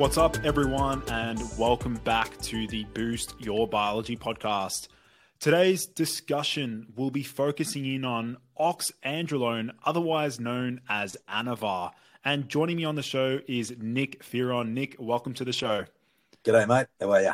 [0.00, 4.88] What's up, everyone, and welcome back to the Boost Your Biology podcast.
[5.40, 11.90] Today's discussion will be focusing in on oxandrolone, otherwise known as Anavar.
[12.24, 14.70] And joining me on the show is Nick Fearon.
[14.70, 15.84] Nick, welcome to the show.
[16.44, 16.86] G'day, mate.
[16.98, 17.32] How are you?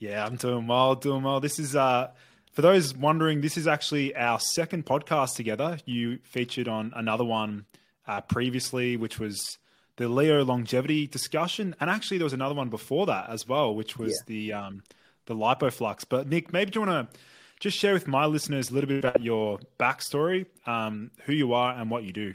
[0.00, 1.38] Yeah, I'm doing well, doing well.
[1.38, 2.10] This is, uh,
[2.50, 5.78] for those wondering, this is actually our second podcast together.
[5.84, 7.66] You featured on another one
[8.08, 9.58] uh, previously, which was
[9.96, 13.96] the Leo longevity discussion, and actually there was another one before that as well, which
[13.98, 14.22] was yeah.
[14.26, 14.82] the um,
[15.26, 16.04] the lipoflux.
[16.08, 17.18] But Nick, maybe do you want to
[17.60, 21.72] just share with my listeners a little bit about your backstory, um, who you are,
[21.72, 22.34] and what you do?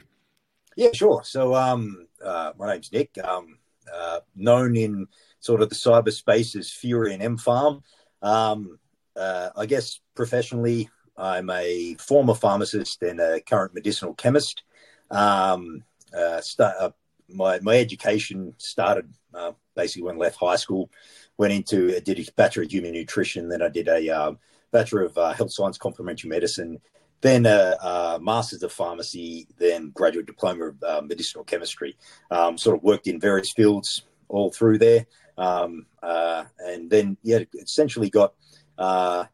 [0.76, 1.22] Yeah, sure.
[1.24, 3.58] So um, uh, my name's Nick, um,
[3.92, 5.06] uh, known in
[5.40, 7.82] sort of the cyberspace as Fury and M Farm.
[8.22, 8.78] Um,
[9.14, 14.62] uh, I guess professionally, I'm a former pharmacist and a current medicinal chemist.
[15.10, 15.84] Um,
[16.16, 16.90] uh, start, uh,
[17.34, 20.90] my my education started uh, basically when I left high school.
[21.38, 24.38] Went into I did a bachelor of human nutrition, then I did a um,
[24.70, 26.80] bachelor of uh, health science complementary medicine,
[27.20, 31.96] then a, a, master's of pharmacy, then graduate diploma of uh, medicinal chemistry.
[32.30, 35.06] Um, sort of worked in various fields all through there,
[35.38, 38.34] um, uh, and then yeah, essentially got
[38.76, 39.24] uh,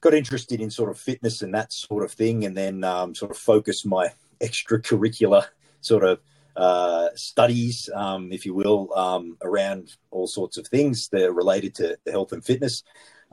[0.00, 3.30] got interested in sort of fitness and that sort of thing, and then um, sort
[3.30, 4.08] of focused my
[4.40, 5.44] extracurricular
[5.80, 6.20] sort of
[6.56, 11.74] uh, studies, um, if you will, um, around all sorts of things that are related
[11.76, 12.82] to health and fitness.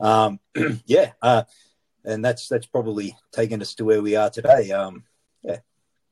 [0.00, 0.40] Um,
[0.86, 1.44] yeah, uh,
[2.04, 4.70] and that's that's probably taken us to where we are today.
[4.72, 5.04] Um,
[5.42, 5.58] yeah.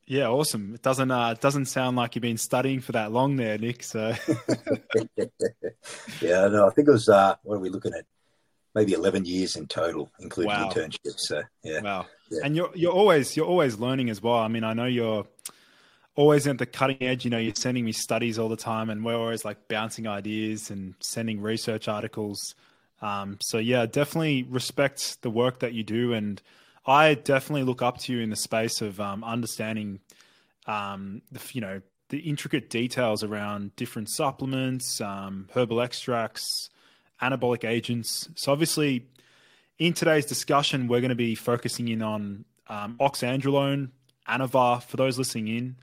[0.06, 0.74] Yeah, awesome.
[0.74, 3.82] It doesn't uh, it doesn't sound like you've been studying for that long there, Nick.
[3.82, 4.12] So
[6.20, 8.04] yeah, no, I think it was uh, what are we looking at?
[8.74, 10.70] Maybe eleven years in total, including wow.
[10.70, 11.20] internships.
[11.20, 11.80] So yeah.
[11.80, 12.06] Wow.
[12.30, 12.40] Yeah.
[12.44, 14.38] And you're you're always you're always learning as well.
[14.38, 15.26] I mean, I know you're
[16.16, 17.24] always at the cutting edge.
[17.24, 20.70] You know, you're sending me studies all the time, and we're always like bouncing ideas
[20.70, 22.54] and sending research articles.
[23.02, 26.40] Um, so yeah, definitely respect the work that you do, and
[26.86, 30.00] I definitely look up to you in the space of um, understanding,
[30.66, 36.68] um, the, you know, the intricate details around different supplements, um, herbal extracts,
[37.22, 38.28] anabolic agents.
[38.34, 39.06] So obviously,
[39.78, 43.90] in today's discussion, we're going to be focusing in on um, oxandrolone,
[44.28, 44.82] Anavar.
[44.82, 45.76] For those listening in,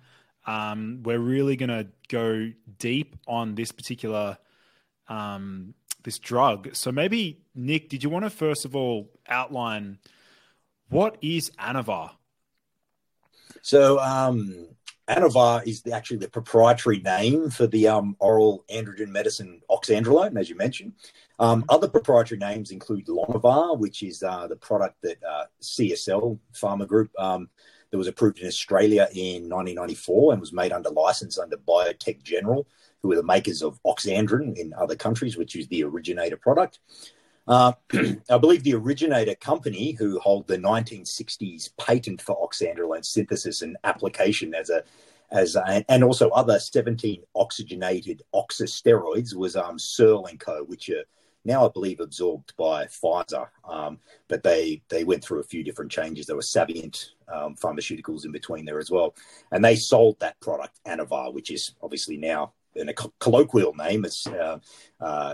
[0.48, 4.38] um, we're really going to go deep on this particular
[5.10, 5.74] um,
[6.04, 6.70] this drug.
[6.74, 10.00] So maybe Nick, did you want to first of all outline
[10.90, 12.12] what is Anavar?
[13.62, 14.68] So um,
[15.10, 20.50] Anavar is the, actually the proprietary name for the um, oral androgen medicine oxandrolone, as
[20.50, 20.94] you mentioned.
[21.40, 26.88] Um, other proprietary names include Lonavar, which is uh, the product that uh, CSL Pharma
[26.88, 27.50] Group um,
[27.92, 32.68] that was approved in Australia in 1994 and was made under license under Biotech General
[33.02, 36.80] who are the makers of Oxandrin in other countries, which is the originator product.
[37.48, 37.72] Uh,
[38.30, 44.54] I believe the originator company, who hold the 1960s patent for oxandrolone synthesis and application
[44.54, 44.84] as a
[45.30, 51.04] as a, and also other 17 oxygenated oxysteroids was um, Searle and Co, which are
[51.48, 53.48] now I believe absorbed by Pfizer.
[53.68, 56.26] Um, but they they went through a few different changes.
[56.26, 59.16] There were Savient um, pharmaceuticals in between there as well,
[59.52, 64.28] and they sold that product Anavar, which is obviously now in a colloquial name it's
[64.28, 64.60] uh,
[65.02, 65.34] uh,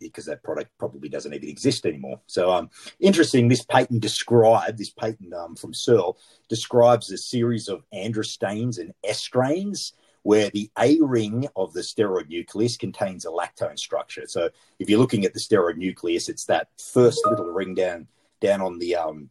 [0.00, 2.20] because that product probably doesn't even exist anymore.
[2.26, 2.70] So um,
[3.00, 3.48] interesting.
[3.48, 6.18] This patent described this patent um, from Searle
[6.48, 12.76] describes a series of androstanes and estranes where the A ring of the steroid nucleus
[12.76, 14.26] contains a lactone structure.
[14.26, 18.06] So if you're looking at the steroid nucleus, it's that first little ring down
[18.40, 19.30] down on the um,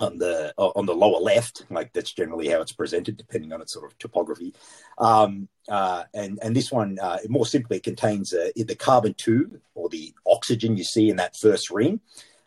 [0.00, 3.72] on the on the lower left, like that's generally how it's presented, depending on its
[3.72, 4.54] sort of topography.
[4.98, 9.88] Um, uh, and and this one, uh, more simply, contains uh, the carbon two or
[9.88, 12.00] the oxygen you see in that first ring.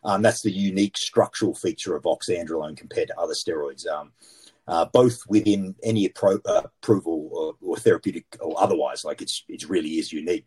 [0.03, 3.87] Um, that's the unique structural feature of oxandrolone compared to other steroids.
[3.87, 4.11] Um,
[4.67, 9.69] uh, both within any appro- uh, approval or, or, therapeutic or otherwise, like it's it
[9.69, 10.45] really is unique.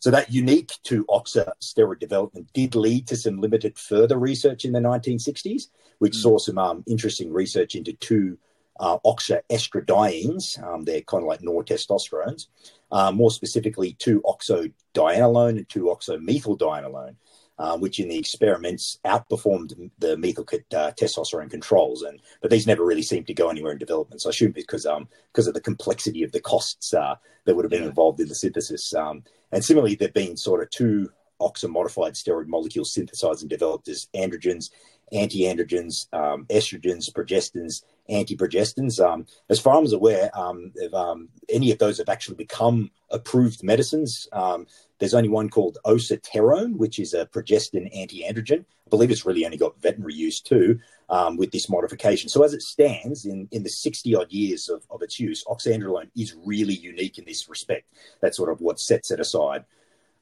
[0.00, 4.72] So that unique to oxa steroid development did lead to some limited further research in
[4.72, 5.64] the 1960s,
[5.98, 6.22] which mm.
[6.22, 8.38] saw some um, interesting research into two
[8.80, 10.60] uh, oxoestradiones.
[10.62, 12.46] Um, they're kind of like nortestosterones.
[12.90, 17.16] Uh, more specifically, two oxodianolone and two oxomethyldianolone,
[17.60, 22.02] uh, which in the experiments outperformed the methyl uh, testosterone controls.
[22.02, 24.22] And but these never really seemed to go anywhere in development.
[24.22, 27.66] So I assume because um because of the complexity of the costs uh, that would
[27.66, 27.90] have been yeah.
[27.90, 28.94] involved in the synthesis.
[28.94, 34.08] Um, and similarly, there've been sort of two oxomodified steroid molecules synthesized and developed as
[34.14, 34.70] androgens,
[35.12, 39.04] anti-androgens, um, estrogens, progestins, anti-progestins.
[39.04, 42.90] Um, as far as I'm aware, um, if, um, any of those have actually become
[43.10, 44.28] approved medicines.
[44.32, 44.66] Um,
[44.98, 48.60] there's only one called osaterone, which is a progestin anti-androgen.
[48.60, 52.28] I believe it's really only got veterinary use too um, with this modification.
[52.28, 56.10] So as it stands in, in the 60 odd years of, of its use, oxandrolone
[56.16, 57.86] is really unique in this respect.
[58.20, 59.64] That's sort of what sets it aside.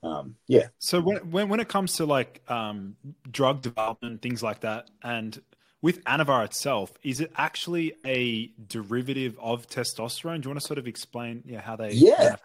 [0.03, 0.69] Um, yeah.
[0.79, 2.97] So when, when, when it comes to like um,
[3.31, 5.41] drug development, things like that, and
[5.81, 10.41] with Anavar itself, is it actually a derivative of testosterone?
[10.41, 12.37] Do you want to sort of explain yeah, how they yeah.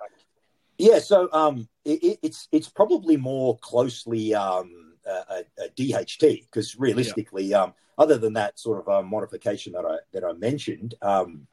[0.80, 7.46] Yeah, so um, it, it's it's probably more closely um, a, a DHT because realistically,
[7.46, 7.64] yeah.
[7.64, 11.48] um, other than that sort of uh, modification that I that I mentioned, um,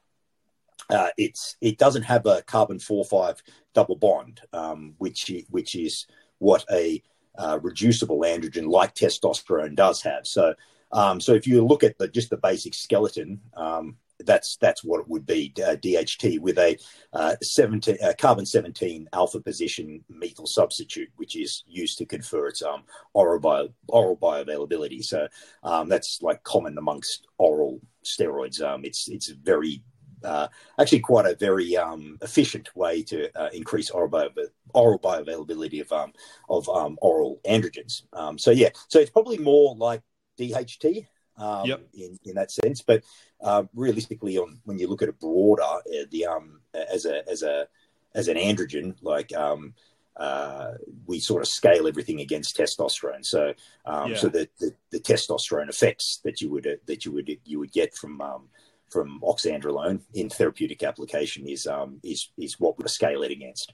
[0.89, 3.41] uh, it's it doesn't have a carbon four five
[3.73, 6.07] double bond, um, which which is
[6.39, 7.01] what a
[7.37, 10.25] uh, reducible androgen like testosterone does have.
[10.25, 10.55] So
[10.93, 15.01] um, so if you look at the just the basic skeleton, um, that's that's what
[15.01, 16.77] it would be uh, DHT with a
[17.13, 22.61] uh, 17 uh, carbon 17 alpha position methyl substitute, which is used to confer its
[22.61, 22.83] um,
[23.13, 25.03] oral bio, oral bioavailability.
[25.03, 25.27] So
[25.63, 28.61] um, that's like common amongst oral steroids.
[28.61, 29.83] Um, it's it's very
[30.23, 30.47] uh,
[30.79, 34.29] actually quite a very um, efficient way to uh, increase oral, bio,
[34.73, 36.13] oral bioavailability of um,
[36.49, 38.03] of um, oral androgens.
[38.39, 40.01] So yeah, so it's probably more like
[40.41, 41.05] DHT
[41.37, 41.87] um, yep.
[41.93, 42.81] in in that sense.
[42.81, 43.03] But
[43.41, 47.43] uh, realistically, on when you look at it broader, uh, the um as a as
[47.43, 47.67] a
[48.13, 49.73] as an androgen, like um,
[50.17, 50.71] uh,
[51.05, 53.25] we sort of scale everything against testosterone.
[53.25, 53.53] So
[53.85, 54.17] um, yeah.
[54.17, 57.71] so the, the, the testosterone effects that you would uh, that you would you would
[57.71, 58.49] get from um,
[58.89, 63.73] from oxandrolone in therapeutic application is um, is is what we scale it against.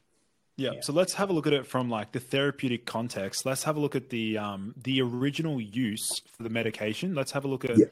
[0.57, 0.71] Yeah.
[0.73, 0.81] yeah.
[0.81, 3.45] So let's have a look at it from like the therapeutic context.
[3.45, 7.15] Let's have a look at the um, the original use for the medication.
[7.15, 7.85] Let's have a look at yeah.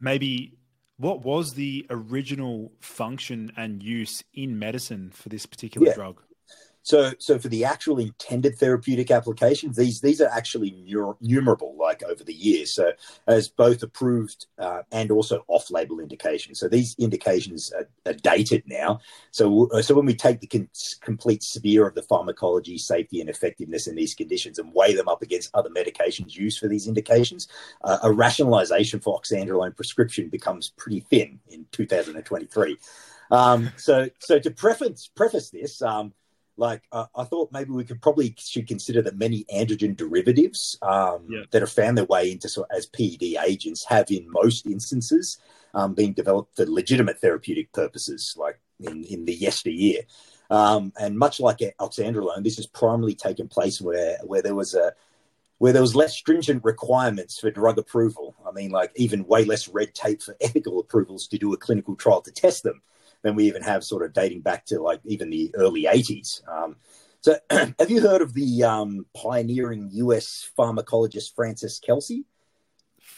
[0.00, 0.58] maybe
[0.98, 5.94] what was the original function and use in medicine for this particular yeah.
[5.94, 6.22] drug.
[6.82, 10.72] So, so for the actual intended therapeutic applications, these these are actually
[11.20, 12.74] numerable, like over the years.
[12.74, 12.92] So,
[13.26, 16.58] as both approved uh, and also off-label indications.
[16.60, 19.00] So these indications are, are dated now.
[19.30, 20.68] So, uh, so when we take the con-
[21.00, 25.22] complete sphere of the pharmacology, safety, and effectiveness in these conditions and weigh them up
[25.22, 27.48] against other medications used for these indications,
[27.84, 32.76] uh, a rationalization for oxandrolone prescription becomes pretty thin in 2023.
[33.30, 35.80] Um, so, so to preface preface this.
[35.80, 36.12] Um,
[36.56, 41.26] like uh, I thought maybe we could probably should consider that many androgen derivatives um,
[41.28, 41.42] yeah.
[41.50, 45.38] that have found their way into sort as PED agents have in most instances
[45.74, 50.02] um, been developed for legitimate therapeutic purposes, like in, in the yesteryear.
[50.50, 54.92] Um, and much like oxandrolone, this has primarily taken place where where there was a
[55.58, 58.34] where there was less stringent requirements for drug approval.
[58.46, 61.96] I mean, like even way less red tape for ethical approvals to do a clinical
[61.96, 62.82] trial to test them
[63.22, 66.46] than we even have sort of dating back to like even the early 80s.
[66.48, 66.76] Um,
[67.20, 70.50] So, have you heard of the um, pioneering U.S.
[70.58, 72.24] pharmacologist Frances Kelsey?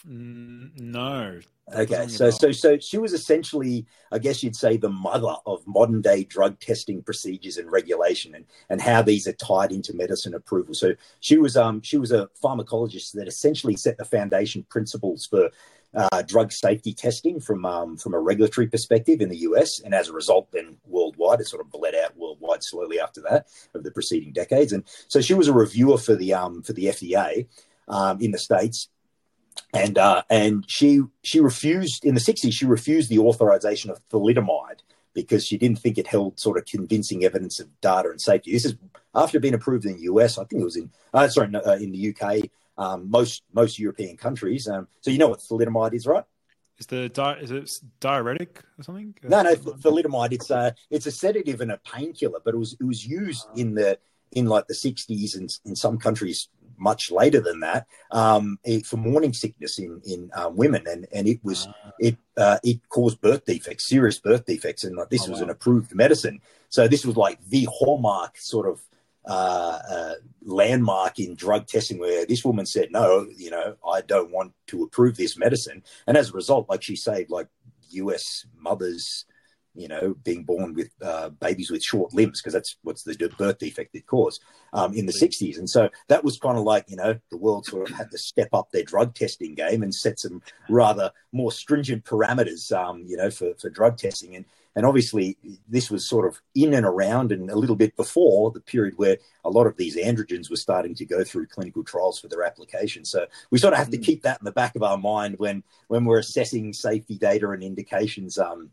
[0.05, 1.41] No.
[1.75, 6.03] Okay, so so so she was essentially, I guess you'd say, the mother of modern
[6.03, 10.75] day drug testing procedures and regulation, and and how these are tied into medicine approval.
[10.75, 15.49] So she was um she was a pharmacologist that essentially set the foundation principles for
[15.95, 20.09] uh, drug safety testing from um, from a regulatory perspective in the US, and as
[20.09, 23.91] a result, then worldwide, it sort of bled out worldwide slowly after that of the
[23.91, 24.73] preceding decades.
[24.73, 27.47] And so she was a reviewer for the um, for the FDA
[27.89, 28.89] um, in the states,
[29.73, 32.53] and uh, and she she refused in the 60s.
[32.53, 34.81] She refused the authorization of thalidomide
[35.15, 38.53] because she didn't think it held sort of convincing evidence of data and safety.
[38.53, 38.75] This is
[39.15, 40.39] after being approved in the US.
[40.39, 43.79] I think it was in uh, sorry no, uh, in the UK um, most most
[43.79, 44.69] European countries.
[44.69, 46.25] Um, so you know what thalidomide is, right?
[46.79, 49.15] Is the di- is it diuretic or something?
[49.23, 50.33] No, no, thalidomide.
[50.33, 53.75] It's a it's a sedative and a painkiller, but it was it was used in
[53.75, 53.99] the
[54.33, 58.97] in like the sixties and in some countries much later than that um, it, for
[58.97, 63.21] morning sickness in in uh, women, and and it was uh, it uh, it caused
[63.21, 65.45] birth defects, serious birth defects, and like this oh, was wow.
[65.45, 66.41] an approved medicine.
[66.69, 68.83] So this was like the hallmark sort of
[69.27, 74.31] uh, uh, landmark in drug testing where this woman said, no, you know, I don't
[74.31, 75.83] want to approve this medicine.
[76.07, 77.49] And as a result, like she saved like
[77.91, 79.25] US mothers,
[79.75, 83.59] you know, being born with uh, babies with short limbs, because that's what's the birth
[83.59, 85.59] defect it caused um, in the 60s.
[85.59, 88.19] And so that was kind of like, you know, the world sort of had to
[88.19, 93.17] step up their drug testing game and set some rather more stringent parameters, um, you
[93.17, 94.37] know, for, for drug testing.
[94.37, 94.45] And
[94.77, 95.37] and obviously,
[95.69, 99.19] this was sort of in and around and a little bit before the period where
[99.45, 103.05] a lot of these androgens were starting to go through clinical trials for their application.
[103.05, 104.05] So we sort of have to mm.
[104.05, 107.63] keep that in the back of our mind when when we're assessing safety data and
[107.63, 108.39] indications.
[108.39, 108.71] Um,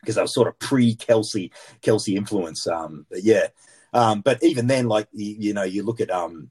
[0.00, 2.66] because I was sort of pre Kelsey Kelsey influence.
[2.66, 3.48] Um, but yeah,
[3.92, 6.50] um, but even then, like you, you know, you look at um,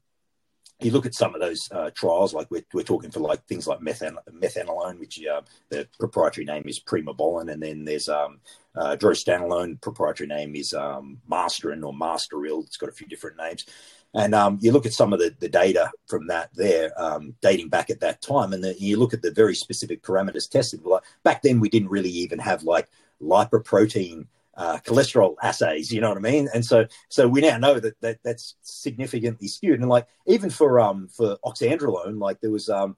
[0.84, 3.68] you look at some of those uh, trials, like we're, we're talking for like things
[3.68, 8.40] like methan- methanolone, which uh, the proprietary name is Primobolan, and then there's um,
[8.76, 12.64] uh, drostanolone, proprietary name is um, Masterin or Masteril.
[12.66, 13.66] It's got a few different names.
[14.14, 17.70] And um, you look at some of the, the data from that there, um, dating
[17.70, 20.84] back at that time, and the, you look at the very specific parameters tested.
[20.84, 22.90] Like back then, we didn't really even have like
[23.22, 25.92] lipoprotein uh, cholesterol assays.
[25.92, 26.50] You know what I mean?
[26.54, 29.80] And so, so we now know that, that that's significantly skewed.
[29.80, 32.98] And like even for um for oxandrolone, like there was um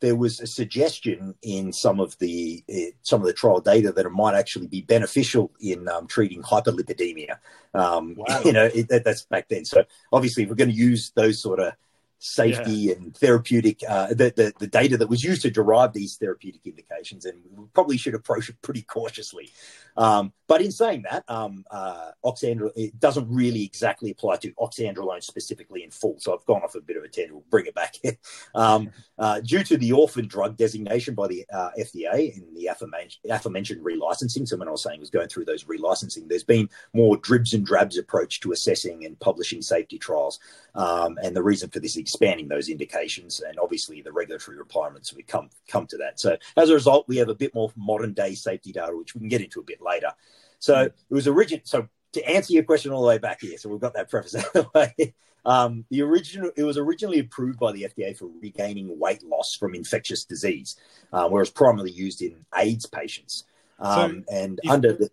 [0.00, 4.04] there was a suggestion in some of the uh, some of the trial data that
[4.04, 7.38] it might actually be beneficial in um, treating hyperlipidemia.
[7.72, 8.40] Um, wow.
[8.44, 9.64] You know, it, that, that's back then.
[9.64, 11.72] So obviously, if we're going to use those sort of
[12.18, 12.94] safety yeah.
[12.94, 17.24] and therapeutic uh, the, the, the data that was used to derive these therapeutic indications,
[17.24, 19.50] and we probably should approach it pretty cautiously.
[19.96, 25.22] Um, but in saying that, um, uh, oxandrol it doesn't really exactly apply to oxandrolone
[25.22, 26.16] specifically in full.
[26.18, 27.34] So I've gone off a bit of a tangent.
[27.34, 27.96] We'll bring it back.
[28.54, 33.30] um, uh, due to the orphan drug designation by the uh, FDA in the aforementioned,
[33.30, 37.16] aforementioned relicensing, so when I was saying was going through those relicensing, there's been more
[37.16, 40.40] dribs and drabs approach to assessing and publishing safety trials.
[40.74, 45.22] Um, and the reason for this expanding those indications and obviously the regulatory requirements we
[45.22, 46.20] come come to that.
[46.20, 49.20] So as a result, we have a bit more modern day safety data, which we
[49.20, 50.12] can get into a bit later.
[50.60, 50.86] So mm.
[50.86, 51.60] it was origin.
[51.64, 54.36] So to answer your question all the way back here, so we've got that preface
[54.36, 54.68] out of the
[54.98, 55.14] way.
[55.46, 59.74] Um, the original it was originally approved by the FDA for regaining weight loss from
[59.74, 60.76] infectious disease,
[61.12, 63.44] uh, whereas primarily used in AIDS patients.
[63.78, 65.10] Um, so and if, under the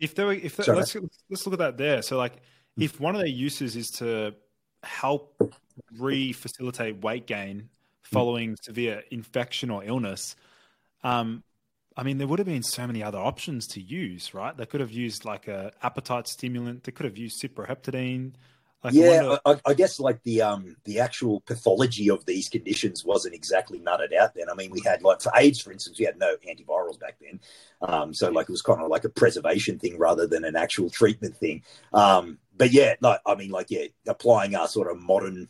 [0.00, 0.96] if there were, if there, let's
[1.30, 2.02] let's look at that there.
[2.02, 2.84] So like mm.
[2.84, 4.34] if one of their uses is to
[4.82, 5.40] help
[5.98, 7.68] re-facilitate weight gain
[8.02, 10.36] following severe infection or illness,
[11.04, 11.42] um,
[11.96, 14.56] I mean, there would have been so many other options to use, right?
[14.56, 16.84] They could have used like a appetite stimulant.
[16.84, 18.34] They could have used cyproheptadine.
[18.84, 23.04] Like, yeah, I, I, I, guess like the um the actual pathology of these conditions
[23.04, 24.48] wasn't exactly nutted out then.
[24.48, 27.40] I mean, we had like for AIDS, for instance, we had no antivirals back then,
[27.82, 30.90] um, so like it was kind of like a preservation thing rather than an actual
[30.90, 31.64] treatment thing.
[31.92, 35.48] Um, but yeah, like I mean, like yeah, applying our sort of modern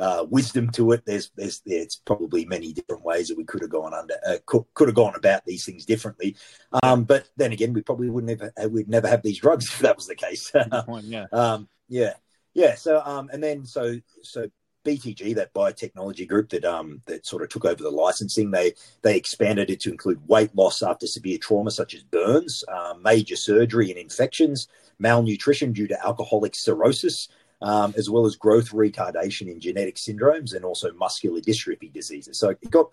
[0.00, 1.04] uh, wisdom to it.
[1.04, 4.64] There's, there's, there's probably many different ways that we could have gone under, uh, could,
[4.74, 6.36] could, have gone about these things differently.
[6.82, 9.78] Um, but then again, we probably wouldn't have, uh, we'd never have these drugs if
[9.80, 10.50] that was the case.
[10.86, 11.26] point, yeah.
[11.32, 12.14] Um, yeah,
[12.54, 12.76] yeah.
[12.76, 14.48] So, um, and then so, so
[14.84, 19.16] BTG, that biotechnology group that um that sort of took over the licensing, they they
[19.16, 23.90] expanded it to include weight loss after severe trauma such as burns, uh, major surgery
[23.90, 27.28] and infections, malnutrition due to alcoholic cirrhosis,
[27.62, 32.38] um, as well as growth retardation in genetic syndromes and also muscular dystrophy diseases.
[32.38, 32.90] So it got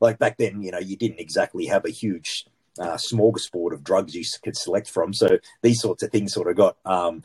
[0.00, 2.46] like back then, you know, you didn't exactly have a huge
[2.78, 5.12] uh, smorgasbord of drugs you could select from.
[5.12, 7.22] So these sorts of things sort of got um,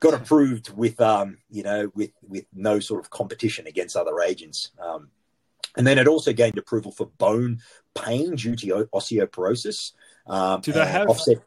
[0.00, 4.70] got approved with um, you know with with no sort of competition against other agents.
[4.80, 5.08] Um,
[5.76, 7.60] and then it also gained approval for bone
[7.94, 9.92] pain due to osteoporosis.
[10.26, 11.38] Um, do they have offset?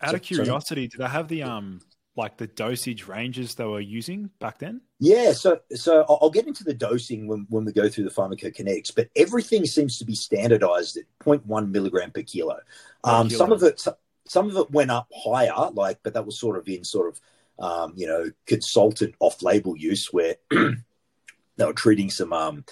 [0.00, 1.80] Out of curiosity, do they have the um
[2.16, 4.80] like the dosage ranges they were using back then?
[5.00, 8.94] Yeah, so so I'll get into the dosing when, when we go through the pharmacokinetics,
[8.94, 12.58] but everything seems to be standardized at 0.1 milligram per kilo.
[13.02, 13.38] Um, kilo.
[13.38, 13.80] Some of it
[14.26, 17.20] some of it went up higher, like, but that was sort of in sort of
[17.58, 22.64] um, you know consultant off-label use where they were treating some um,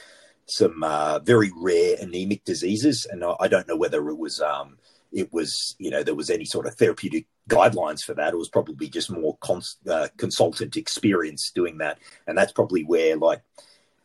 [0.46, 4.78] some uh, very rare anemic diseases, and I, I don't know whether it was um,
[5.12, 8.33] it was you know there was any sort of therapeutic guidelines for that.
[8.33, 13.16] It was probably just more cons- uh, consultant experience doing that, and that's probably where
[13.16, 13.42] like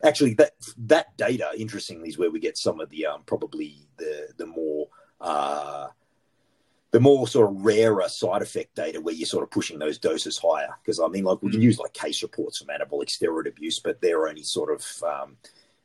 [0.03, 4.27] actually that that data interestingly is where we get some of the um, probably the
[4.37, 4.87] the more
[5.21, 5.87] uh,
[6.91, 10.37] the more sort of rarer side effect data where you're sort of pushing those doses
[10.37, 11.63] higher because I mean like we can mm.
[11.63, 15.37] use like case reports from anabolic steroid abuse, but they're only sort of um,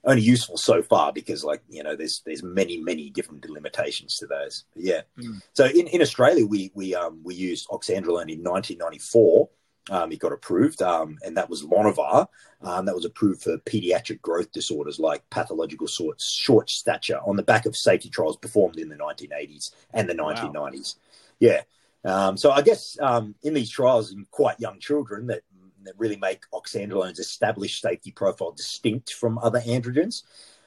[0.05, 4.27] only useful so far because like you know there's there's many many different limitations to
[4.27, 5.41] those but yeah mm.
[5.53, 9.49] so in, in australia we we um we used oxandrolone in 1994
[9.91, 12.27] um, it got approved, um, and that was Lonavar.
[12.61, 17.43] Um, that was approved for pediatric growth disorders like pathological short, short stature on the
[17.43, 20.55] back of safety trials performed in the 1980s and the 1990s.
[20.97, 21.03] Wow.
[21.41, 21.63] Yeah.
[22.05, 25.43] Um, so I guess um, in these trials in quite young children that
[25.85, 30.23] that really make oxandrolone's established safety profile distinct from other androgens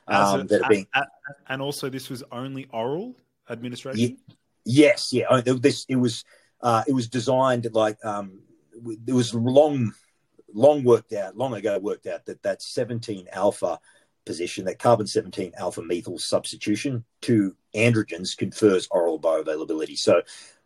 [0.07, 0.87] um, that are being.
[1.47, 3.15] And also, this was only oral
[3.49, 4.17] administration.
[4.63, 5.41] yes, yeah.
[5.41, 6.23] This it was.
[6.61, 8.39] Uh, it was designed like um,
[9.07, 9.93] it was long,
[10.53, 13.79] long worked out, long ago worked out that that 17 alpha
[14.25, 19.97] position, that carbon 17 alpha methyl substitution to androgens confers oral bioavailability.
[19.97, 20.21] So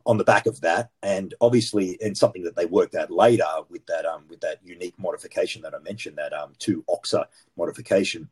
[0.06, 3.86] on the back of that, and obviously, and something that they worked out later with
[3.88, 7.26] that um, with that unique modification that I mentioned, that um, two oxa
[7.58, 8.30] modification,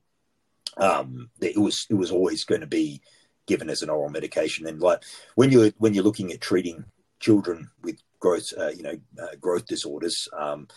[0.78, 3.02] um, it was it was always going to be
[3.46, 4.68] given as an oral medication.
[4.68, 5.04] And like
[5.36, 6.86] when you when you're looking at treating
[7.20, 10.28] children with growth, uh, you know, uh, growth disorders.
[10.38, 10.68] Um,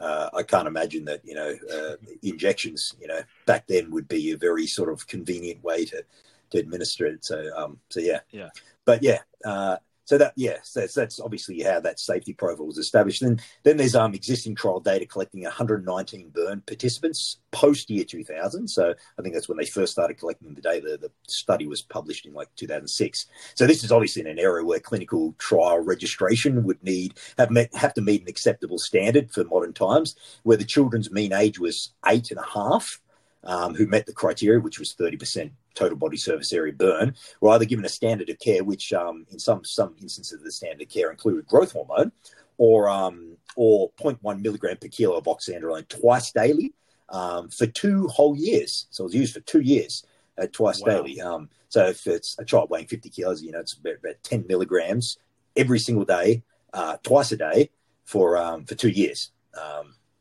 [0.00, 4.30] uh, I can't imagine that you know uh, injections, you know, back then would be
[4.30, 6.04] a very sort of convenient way to
[6.50, 7.24] to administer it.
[7.24, 8.50] So, um, so yeah, yeah.
[8.84, 13.20] But yeah, uh, so that yes, that's that's obviously how that safety profile was established.
[13.20, 18.68] And then there's um existing trial data collecting 119 burn participants post year 2000.
[18.68, 20.96] So I think that's when they first started collecting the data.
[20.98, 23.26] The study was published in like 2006.
[23.54, 27.74] So this is obviously in an area where clinical trial registration would need have met,
[27.74, 31.92] have to meet an acceptable standard for modern times, where the children's mean age was
[32.06, 32.98] eight and a half
[33.44, 37.64] um, who met the criteria, which was 30% total body surface area burn, were either
[37.64, 41.10] given a standard of care, which um, in some some instances the standard of care
[41.10, 42.12] included growth hormone,
[42.56, 46.72] or um, or 0.1 milligram per kilo of oxandrolone twice daily
[47.08, 48.86] um, for two whole years.
[48.90, 50.04] So it was used for two years,
[50.36, 51.02] uh, twice wow.
[51.02, 51.20] daily.
[51.20, 54.46] Um, so if it's a child weighing 50 kilos, you know, it's about, about 10
[54.48, 55.18] milligrams
[55.56, 57.70] every single day, uh, twice a day
[58.04, 59.30] for um, for two years.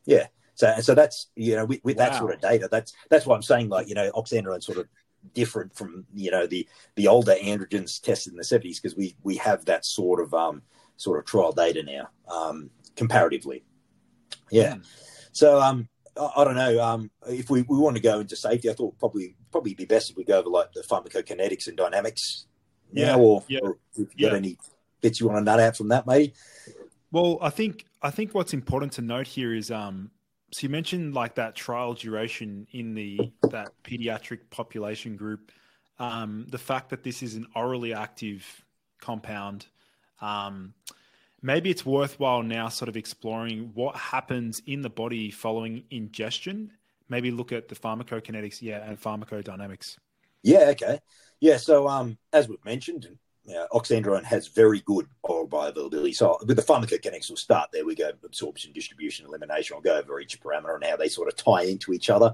[0.05, 0.27] yeah.
[0.57, 2.09] So, so that's you know with, with wow.
[2.09, 4.87] that sort of data, that's that's why I'm saying like you know oxandrolone sort of
[5.33, 9.35] different from you know the the older androgens tested in the 70s because we we
[9.35, 10.63] have that sort of um
[10.95, 13.63] sort of trial data now um comparatively.
[14.49, 14.75] Yeah.
[14.75, 14.85] Mm.
[15.31, 15.87] So um
[16.19, 18.97] I, I, don't know um if we, we want to go into safety, I thought
[18.97, 22.47] probably probably be best if we go over like the pharmacokinetics and dynamics.
[22.91, 23.11] Yeah.
[23.11, 23.59] Now, or, yeah.
[23.61, 24.29] or if you yeah.
[24.29, 24.57] got any
[25.01, 26.33] bits you want to nut out from that, maybe.
[27.11, 30.09] Well, I think I think what's important to note here is um
[30.51, 35.51] so you mentioned like that trial duration in the that pediatric population group.
[35.99, 38.63] Um, the fact that this is an orally active
[39.01, 39.65] compound,
[40.21, 40.73] um,
[41.41, 46.71] maybe it's worthwhile now sort of exploring what happens in the body following ingestion.
[47.09, 49.97] Maybe look at the pharmacokinetics, yeah, and pharmacodynamics.
[50.43, 50.99] Yeah, okay,
[51.39, 51.57] yeah.
[51.57, 53.07] So, um, as we've mentioned,
[53.49, 56.13] uh, oxandrolone has very good oral bioavailability.
[56.13, 57.85] So with the pharmacokinetics, we'll start there.
[57.85, 59.75] We go absorption, distribution, elimination.
[59.75, 62.33] I'll go over each parameter and how they sort of tie into each other.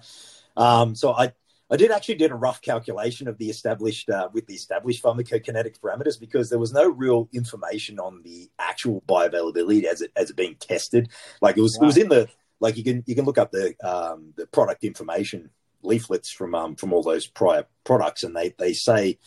[0.57, 1.33] Um, so I,
[1.71, 5.79] I did actually did a rough calculation of the established uh, with the established pharmacokinetic
[5.79, 10.35] parameters because there was no real information on the actual bioavailability as it as it
[10.35, 11.09] being tested.
[11.41, 11.85] Like it was wow.
[11.85, 12.27] it was in the
[12.59, 15.49] like you can you can look up the um, the product information
[15.81, 19.17] leaflets from um, from all those prior products and they they say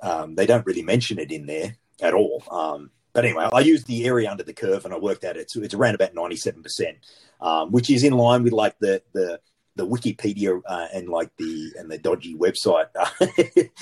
[0.00, 2.42] um, they don't really mention it in there at all.
[2.50, 5.50] Um, but anyway, I used the area under the curve and I worked out it.
[5.50, 6.96] So it's around about 97%,
[7.40, 9.40] um, which is in line with like the, the,
[9.74, 13.26] the Wikipedia uh, and like the and the dodgy website uh,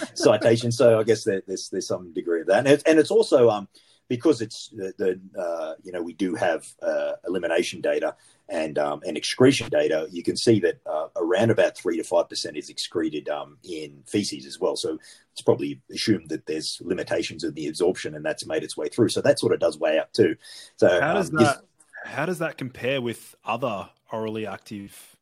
[0.14, 0.70] citation.
[0.70, 3.48] So I guess there, there's there's some degree of that, and, it's, and it's also
[3.48, 3.68] um,
[4.08, 8.14] because it's the, the uh, you know we do have uh, elimination data
[8.48, 12.28] and um, and excretion data, you can see that uh, around about three to five
[12.28, 14.76] percent is excreted um, in feces as well.
[14.76, 14.98] So
[15.32, 19.08] it's probably assumed that there's limitations in the absorption, and that's made its way through.
[19.08, 20.36] So that sort of does weigh up too.
[20.76, 21.62] So how does um, that
[22.04, 25.16] how does that compare with other orally active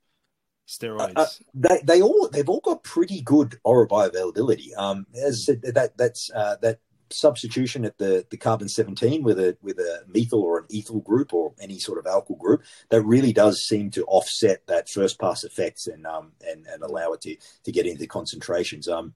[0.69, 1.17] steroids?
[1.17, 4.77] Uh, uh, they, they all they've all got pretty good oral bioavailability.
[4.77, 9.39] Um, as I said, that that's uh, that substitution at the, the carbon 17 with
[9.39, 13.03] a with a methyl or an ethyl group or any sort of alkyl group that
[13.03, 17.21] really does seem to offset that first pass effects and um and, and allow it
[17.21, 18.89] to to get into concentrations.
[18.89, 19.15] Um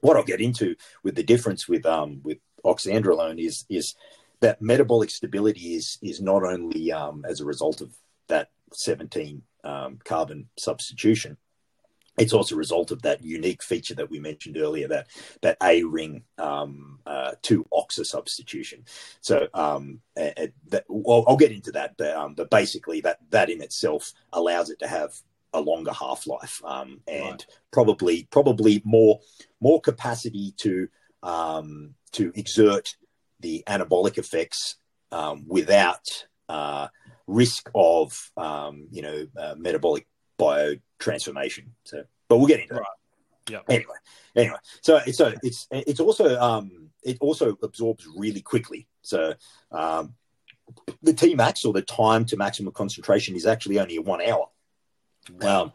[0.00, 3.94] what I'll get into with the difference with um with oxandrolone is is
[4.40, 7.94] that metabolic stability is is not only um, as a result of
[8.28, 11.36] that 17 um, carbon substitution
[12.18, 15.06] it's also a result of that unique feature that we mentioned earlier, that
[15.42, 18.84] that A ring um, uh, to oxa substitution.
[19.20, 23.62] So um, that, well, I'll get into that, but, um, but basically that that in
[23.62, 25.12] itself allows it to have
[25.54, 27.46] a longer half life um, and right.
[27.72, 29.20] probably probably more
[29.60, 30.88] more capacity to
[31.22, 32.96] um, to exert
[33.40, 34.76] the anabolic effects
[35.12, 36.88] um, without uh,
[37.26, 38.30] risk of
[38.90, 39.54] you know uh,
[40.38, 41.66] metabolic biotransformation.
[41.84, 42.82] So, but we'll get into right.
[42.82, 43.52] that.
[43.52, 43.60] Yeah.
[43.68, 43.94] Anyway,
[44.36, 48.86] anyway, so so it's it's also um it also absorbs really quickly.
[49.02, 49.34] So
[49.72, 50.14] um,
[51.02, 54.48] the T max or the time to maximum concentration is actually only one hour.
[55.40, 55.62] Wow.
[55.62, 55.72] Um,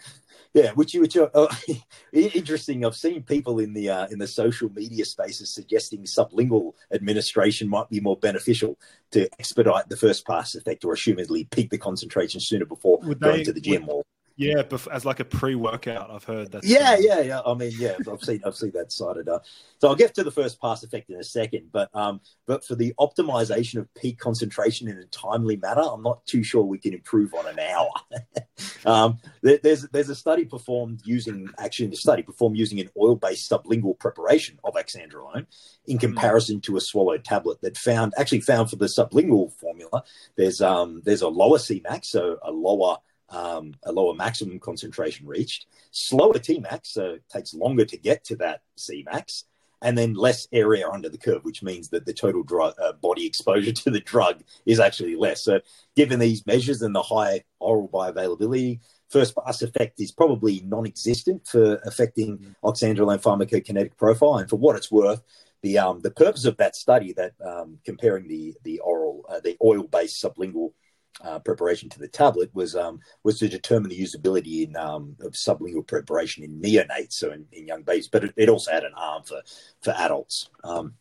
[0.53, 1.53] yeah, which which are uh,
[2.13, 2.85] interesting.
[2.85, 7.89] I've seen people in the uh, in the social media spaces suggesting sublingual administration might
[7.89, 8.77] be more beneficial
[9.11, 13.37] to expedite the first pass effect, or assumedly peak the concentration sooner before would going
[13.37, 13.87] they, to the gym.
[13.87, 14.03] Would,
[14.35, 16.63] yeah, as like a pre-workout, I've heard that.
[16.63, 17.41] Yeah, yeah, yeah.
[17.45, 19.29] I mean, yeah, I've seen, I've seen that cited.
[19.29, 19.39] Uh,
[19.77, 22.73] so I'll get to the first pass effect in a second, but um, but for
[22.73, 26.93] the optimization of peak concentration in a timely manner, I'm not too sure we can
[26.93, 27.91] improve on an hour.
[28.85, 33.51] um, there, there's there's a study performed using actually a study performed using an oil-based
[33.51, 35.45] sublingual preparation of oxandrolone
[35.85, 36.01] in hmm.
[36.01, 40.03] comparison to a swallowed tablet that found actually found for the sublingual formula.
[40.37, 42.97] There's um there's a lower Cmax, so a lower
[43.33, 48.35] um, a lower maximum concentration reached, slower Tmax, so it takes longer to get to
[48.37, 49.43] that Cmax,
[49.81, 53.71] and then less area under the curve, which means that the total uh, body exposure
[53.83, 55.43] to the drug is actually less.
[55.43, 55.59] So,
[55.95, 61.75] given these measures and the high oral bioavailability, first pass effect is probably non-existent for
[61.85, 62.55] affecting mm.
[62.63, 64.37] oxandrolone pharmacokinetic profile.
[64.37, 65.21] And for what it's worth,
[65.61, 69.57] the um, the purpose of that study, that um, comparing the the oral, uh, the
[69.63, 70.71] oil-based sublingual
[71.21, 75.33] uh, preparation to the tablet was um, was to determine the usability in um, of
[75.33, 78.07] sublingual preparation in neonates, so in, in young babies.
[78.07, 79.41] But it, it, also had an arm for
[79.81, 80.49] for adults.
[80.63, 80.95] Um,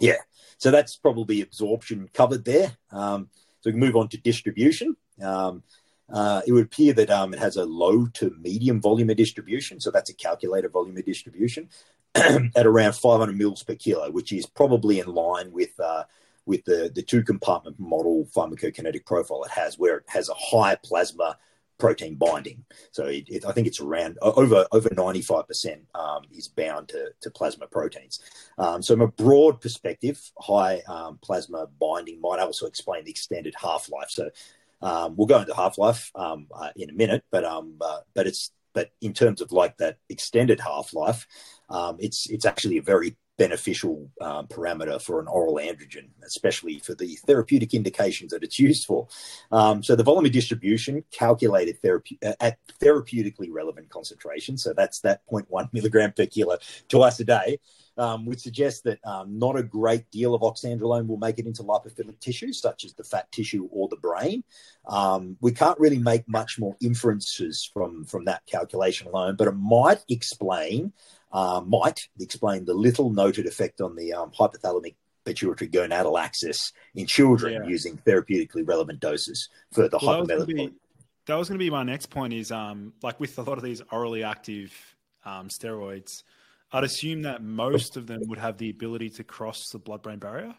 [0.00, 0.18] yeah,
[0.58, 2.76] so that's probably absorption covered there.
[2.90, 3.30] Um,
[3.60, 4.96] so we can move on to distribution.
[5.22, 5.62] Um,
[6.12, 9.80] uh, it would appear that um, it has a low to medium volume of distribution,
[9.80, 11.68] so that's a calculated volume of distribution
[12.14, 16.04] at around 500 mils per kilo, which is probably in line with uh,
[16.46, 20.76] with the, the two compartment model pharmacokinetic profile it has, where it has a high
[20.76, 21.36] plasma
[21.78, 22.64] protein binding.
[22.90, 27.30] So it, it, I think it's around over over 95% um, is bound to, to
[27.30, 28.20] plasma proteins.
[28.58, 33.54] Um, so from a broad perspective, high um, plasma binding might also explain the extended
[33.60, 34.10] half life.
[34.10, 34.30] So
[34.82, 38.26] um, we'll go into half life um, uh, in a minute, but um, uh, but
[38.26, 41.26] it's but in terms of like that extended half life,
[41.98, 47.16] it's it's actually a very beneficial um, parameter for an oral androgen, especially for the
[47.26, 49.08] therapeutic indications that it's used for.
[49.52, 55.00] Um, so the volume of distribution calculated therape- uh, at therapeutically relevant concentration, so that's
[55.00, 57.58] that 0.1 milligram per kilo twice a day,
[57.98, 61.62] um, would suggest that um, not a great deal of oxandrolone will make it into
[61.62, 64.44] lipophilic tissues, such as the fat tissue or the brain.
[64.86, 69.52] Um, we can't really make much more inferences from, from that calculation alone, but it
[69.52, 70.92] might explain
[71.32, 77.06] uh, might explain the little noted effect on the um, hypothalamic pituitary gonadal axis in
[77.06, 77.68] children yeah.
[77.68, 80.24] using therapeutically relevant doses for the well.
[81.26, 82.32] That was going to be my next point.
[82.32, 84.72] Is um, like with a lot of these orally active
[85.24, 86.22] um, steroids,
[86.72, 90.54] I'd assume that most of them would have the ability to cross the blood-brain barrier.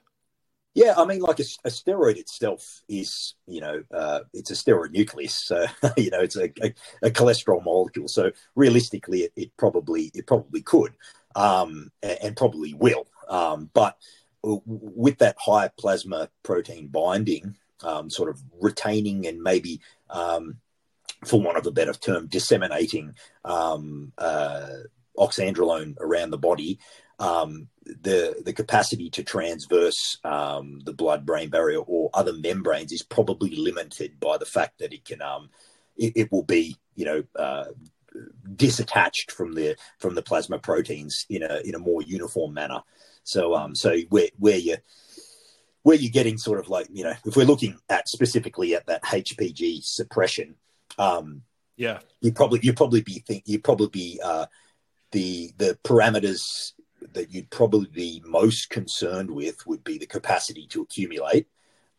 [0.74, 4.92] Yeah, I mean, like a, a steroid itself is, you know, uh, it's a steroid
[4.92, 5.66] nucleus, so
[5.98, 8.08] you know, it's a, a, a cholesterol molecule.
[8.08, 10.94] So realistically, it, it probably it probably could,
[11.36, 13.08] um, and, and, probably will.
[13.28, 13.98] Um, but
[14.44, 20.58] with that high plasma protein binding, um, sort of retaining and maybe, um,
[21.26, 23.14] for want of a better term, disseminating
[23.46, 24.68] um, uh,
[25.18, 26.80] oxandrolone around the body,
[27.20, 33.02] um, the the capacity to transverse um, the blood brain barrier or other membranes is
[33.02, 35.50] probably limited by the fact that it can um,
[35.96, 37.66] it, it will be you know uh,
[38.56, 42.82] disattached from the from the plasma proteins in a in a more uniform manner.
[43.24, 44.78] So um so where where you
[45.84, 49.04] where you're getting sort of like you know if we're looking at specifically at that
[49.04, 50.56] HPG suppression,
[50.98, 51.44] um
[51.76, 54.46] yeah, you probably you probably be think you probably be uh
[55.12, 56.74] the the parameters
[57.14, 61.48] that you'd probably be most concerned with would be the capacity to accumulate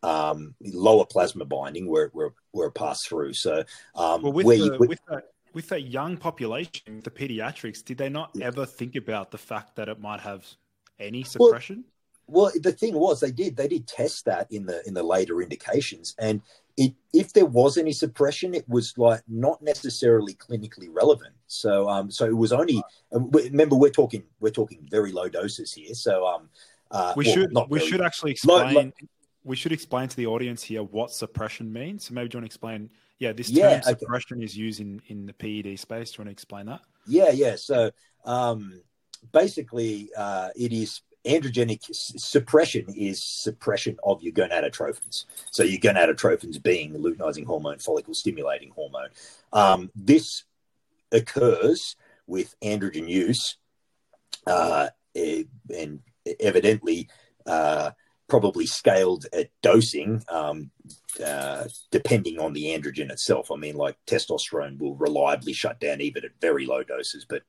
[0.03, 3.33] um, lower plasma binding where where where pass through.
[3.33, 3.63] So
[3.95, 7.97] um, well, with, the, you, with, with that with that young population, the pediatrics, did
[7.97, 8.45] they not yeah.
[8.45, 10.45] ever think about the fact that it might have
[10.99, 11.83] any suppression?
[12.27, 15.03] Well, well, the thing was they did they did test that in the in the
[15.03, 16.41] later indications, and
[16.77, 21.33] it, if there was any suppression, it was like not necessarily clinically relevant.
[21.49, 22.81] So um so it was only
[23.11, 25.93] remember we're talking we're talking very low doses here.
[25.93, 26.49] So um
[26.91, 28.73] uh, we well, should we should actually explain.
[28.73, 28.91] Low, low,
[29.43, 32.05] we should explain to the audience here what suppression means.
[32.05, 32.89] So maybe do you want to explain?
[33.19, 33.99] Yeah, this term yeah, okay.
[33.99, 36.11] suppression is used in, in the PED space.
[36.11, 36.81] Do you want to explain that?
[37.07, 37.55] Yeah, yeah.
[37.55, 37.91] So
[38.25, 38.81] um,
[39.31, 45.25] basically, uh, it is androgenic suppression is suppression of your gonadotrophins.
[45.51, 49.09] So your gonadotrophins being luteinizing hormone, follicle stimulating hormone.
[49.51, 50.43] Um, this
[51.11, 51.95] occurs
[52.27, 53.57] with androgen use,
[54.47, 55.99] uh, and
[56.39, 57.09] evidently.
[57.45, 57.91] Uh,
[58.29, 60.71] probably scaled at dosing, um,
[61.25, 63.51] uh, depending on the androgen itself.
[63.51, 67.41] I mean, like testosterone will reliably shut down even at very low doses, but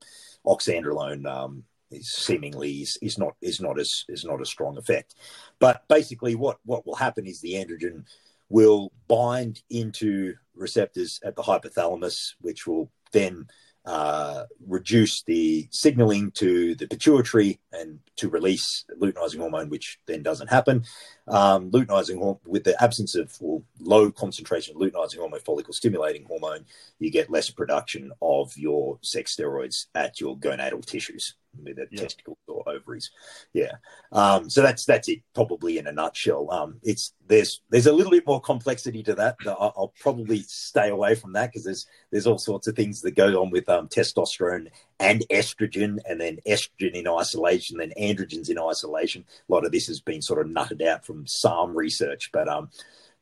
[0.45, 5.15] oxandrolone um, is seemingly is, is not is not as is not a strong effect.
[5.61, 8.05] But basically, what what will happen is the androgen
[8.49, 13.47] will bind into receptors at the hypothalamus, which will then
[13.85, 20.49] uh, reduce the signaling to the pituitary and to release luteinizing hormone, which then doesn't
[20.49, 20.85] happen.
[21.31, 26.25] Um, luteinizing hormone, with the absence of or low concentration of luteinizing hormone, follicle stimulating
[26.25, 26.65] hormone,
[26.99, 32.03] you get less production of your sex steroids at your gonadal tissues the yeah.
[32.03, 33.11] testicles or ovaries.
[33.53, 33.73] Yeah.
[34.13, 36.51] Um, so that's that's it, probably in a nutshell.
[36.51, 39.37] Um, it's there's there's a little bit more complexity to that.
[39.47, 43.13] I'll, I'll probably stay away from that because there's there's all sorts of things that
[43.13, 44.69] go on with um, testosterone
[45.01, 49.25] and estrogen, and then estrogen in isolation, then androgens in isolation.
[49.49, 52.71] A lot of this has been sort of nutted out from SARM research, but um,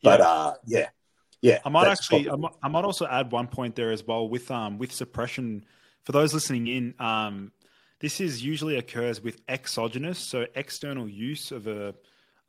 [0.03, 0.27] but yeah.
[0.27, 0.89] uh, yeah.
[1.41, 2.25] Yeah, I might actually.
[2.25, 2.47] Probably...
[2.47, 5.65] I, might, I might also add one point there as well with um with suppression.
[6.03, 7.53] For those listening in, um,
[8.01, 11.95] this is usually occurs with exogenous, so external use of a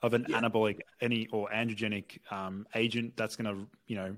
[0.01, 0.39] of an yeah.
[0.39, 4.15] anabolic any or androgenic um, agent that's going to you know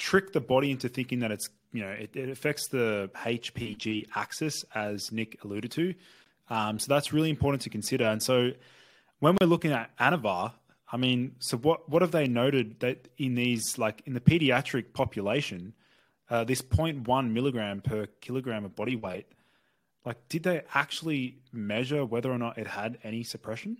[0.00, 4.64] trick the body into thinking that it's you know it, it affects the HPG axis
[4.74, 5.94] as Nick alluded to.
[6.48, 8.06] Um, so that's really important to consider.
[8.06, 8.50] And so
[9.20, 10.52] when we're looking at Anavar,
[10.90, 14.92] I mean, so what what have they noted that in these like in the pediatric
[14.92, 15.74] population,
[16.28, 19.26] uh, this 0.1 milligram per kilogram of body weight
[20.04, 23.78] like, did they actually measure whether or not it had any suppression?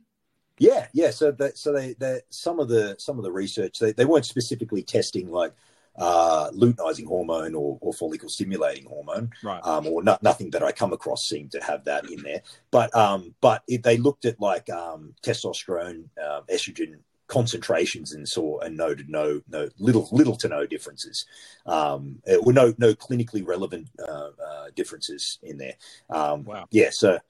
[0.58, 1.10] Yeah, yeah.
[1.10, 4.26] So that so they, they some of the some of the research they, they weren't
[4.26, 5.52] specifically testing like
[6.00, 9.60] uh, luteinizing hormone or, or follicle stimulating hormone, right.
[9.64, 12.42] um, or not, nothing that I come across seemed to have that in there.
[12.70, 18.58] But um, but if they looked at like um, testosterone, uh, estrogen concentrations and saw
[18.58, 21.26] and noted no no little little to no differences
[21.64, 25.74] um or no no clinically relevant uh, uh, differences in there
[26.10, 27.20] um wow yeah so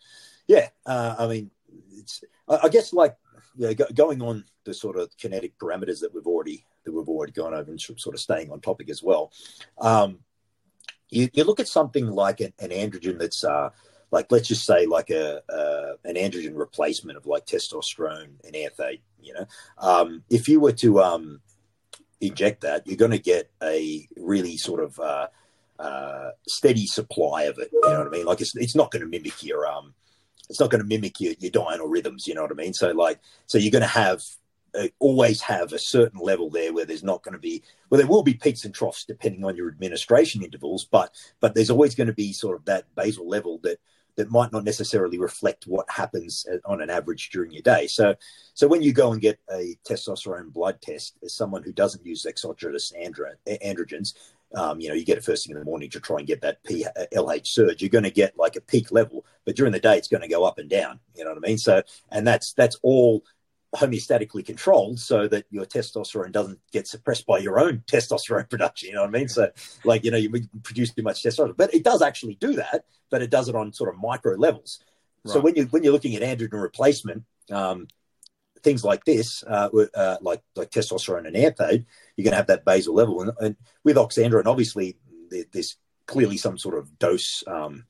[0.47, 1.51] yeah uh, i mean
[1.93, 3.15] it's I, I guess like
[3.57, 7.33] yeah, go, going on the sort of kinetic parameters that we've already that we've already
[7.33, 9.33] gone over and sort of staying on topic as well
[9.81, 10.19] um
[11.11, 13.71] you, you look at something like an, an androgen that's uh
[14.11, 18.95] like let's just say like a, a an androgen replacement of like testosterone and AFA,
[19.21, 19.47] you know,
[19.79, 21.41] um, if you were to um,
[22.21, 25.29] inject that, you're going to get a really sort of uh,
[25.79, 27.71] uh, steady supply of it.
[27.73, 28.27] You know what I mean?
[28.27, 29.95] Like it's it's not going to mimic your um,
[30.49, 32.27] it's not going to mimic your your diurnal rhythms.
[32.27, 32.75] You know what I mean?
[32.75, 34.25] So like so you're going to have uh,
[34.79, 38.07] Uh, always have a certain level there where there's not going to be well there
[38.07, 42.07] will be peaks and troughs depending on your administration intervals but but there's always going
[42.07, 43.79] to be sort of that basal level that
[44.17, 47.87] that might not necessarily reflect what happens uh, on an average during your day.
[47.87, 48.15] So,
[48.53, 52.27] so when you go and get a testosterone blood test, as someone who doesn't use
[52.27, 54.15] exogenous andro- androgens,
[54.55, 56.41] um, you know, you get it first thing in the morning to try and get
[56.41, 57.81] that LH uh, surge.
[57.81, 60.29] You're going to get like a peak level, but during the day it's going to
[60.29, 60.99] go up and down.
[61.15, 61.59] You know what I mean?
[61.59, 63.25] So, and that's that's all
[63.75, 68.89] homeostatically controlled so that your testosterone doesn't get suppressed by your own testosterone production.
[68.89, 69.29] You know what I mean?
[69.29, 69.51] So,
[69.85, 70.31] like, you know, you
[70.63, 73.73] produce too much testosterone, but it does actually do that, but it does it on
[73.73, 74.83] sort of micro levels.
[75.25, 75.33] Right.
[75.33, 77.87] So when you when you're looking at androgen replacement, um,
[78.63, 81.85] things like this, uh, uh, like like testosterone and AMPade,
[82.17, 83.23] you're going to have that basal level.
[83.23, 84.97] And, and with oxandrolone, obviously,
[85.53, 87.85] there's clearly some sort of dose um,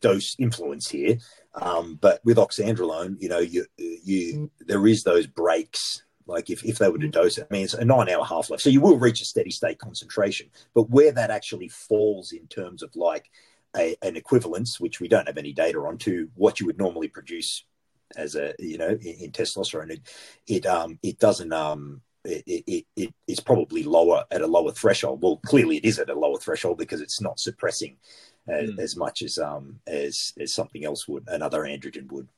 [0.00, 1.18] dose influence here.
[1.54, 6.04] Um, but with oxandrolone, you know, you you there is those breaks.
[6.26, 8.50] Like if, if they were to dose it, I mean, it's a nine hour half
[8.50, 10.50] life, so you will reach a steady state concentration.
[10.74, 13.30] But where that actually falls in terms of like
[13.74, 17.08] a, an equivalence, which we don't have any data on, to what you would normally
[17.08, 17.64] produce
[18.16, 20.00] as a you know in, in testosterone, it
[20.46, 25.22] it um it doesn't um it, it, it is probably lower at a lower threshold.
[25.22, 27.96] Well, clearly it is at a lower threshold because it's not suppressing
[28.48, 28.78] as, mm.
[28.78, 32.28] as much as um as as something else would, another androgen would.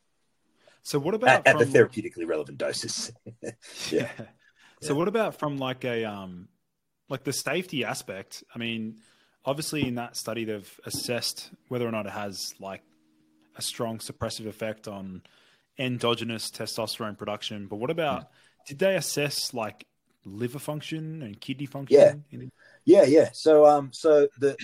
[0.82, 1.62] So what about at, from...
[1.62, 3.12] at the therapeutically relevant doses?
[3.42, 3.52] yeah.
[3.90, 4.10] yeah.
[4.82, 4.98] So yeah.
[4.98, 6.48] what about from like a um
[7.08, 8.44] like the safety aspect?
[8.54, 8.96] I mean,
[9.44, 12.82] obviously in that study they've assessed whether or not it has like
[13.56, 15.22] a strong suppressive effect on
[15.78, 17.66] endogenous testosterone production.
[17.66, 18.26] But what about mm.
[18.68, 19.86] did they assess like
[20.24, 22.24] liver function and kidney function?
[22.30, 22.40] Yeah,
[22.84, 23.30] yeah, yeah.
[23.32, 24.56] So um, so the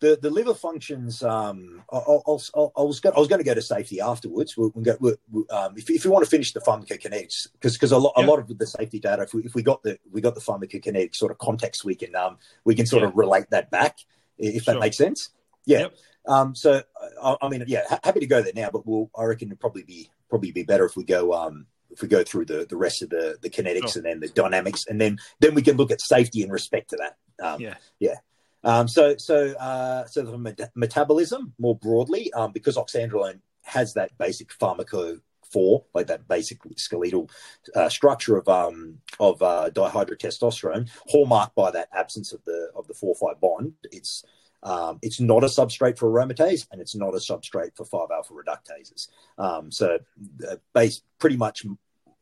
[0.00, 1.22] the, the liver functions.
[1.22, 4.56] Um, I, I, I was going, I was going to go to safety afterwards.
[4.56, 4.96] We'll, we'll go.
[5.30, 8.22] We'll, um, if, if you want to finish the pharmacokinetics, because because a lot a
[8.22, 11.14] lot of the safety data, if we, if we got the we got the pharmacokinetic
[11.14, 13.98] sort of context, we can um we can sort of relate that back,
[14.38, 15.30] if that makes sense.
[15.66, 15.80] Yeah.
[15.80, 15.96] Yep.
[16.26, 16.54] Um.
[16.54, 16.82] So
[17.22, 19.60] I, I mean, yeah, ha- happy to go there now, but we'll I reckon it'd
[19.60, 22.76] probably be probably be better if we go um if we go through the the
[22.76, 24.02] rest of the the kinetics sure.
[24.02, 26.96] and then the dynamics, and then then we can look at safety in respect to
[26.96, 27.16] that.
[27.44, 27.74] Um, yeah.
[27.98, 28.16] Yeah.
[28.64, 34.16] Um, so, so, uh, so the met- metabolism more broadly, um, because oxandrolone has that
[34.18, 37.30] basic pharmaco four, like that basic skeletal
[37.74, 42.94] uh, structure of um, of uh, dihydrotestosterone, hallmarked by that absence of the of the
[42.94, 43.74] four five bond.
[43.84, 44.24] It's
[44.62, 48.34] um, it's not a substrate for aromatase, and it's not a substrate for five alpha
[48.34, 49.08] reductases.
[49.38, 49.98] Um, so,
[50.48, 51.64] uh, base pretty much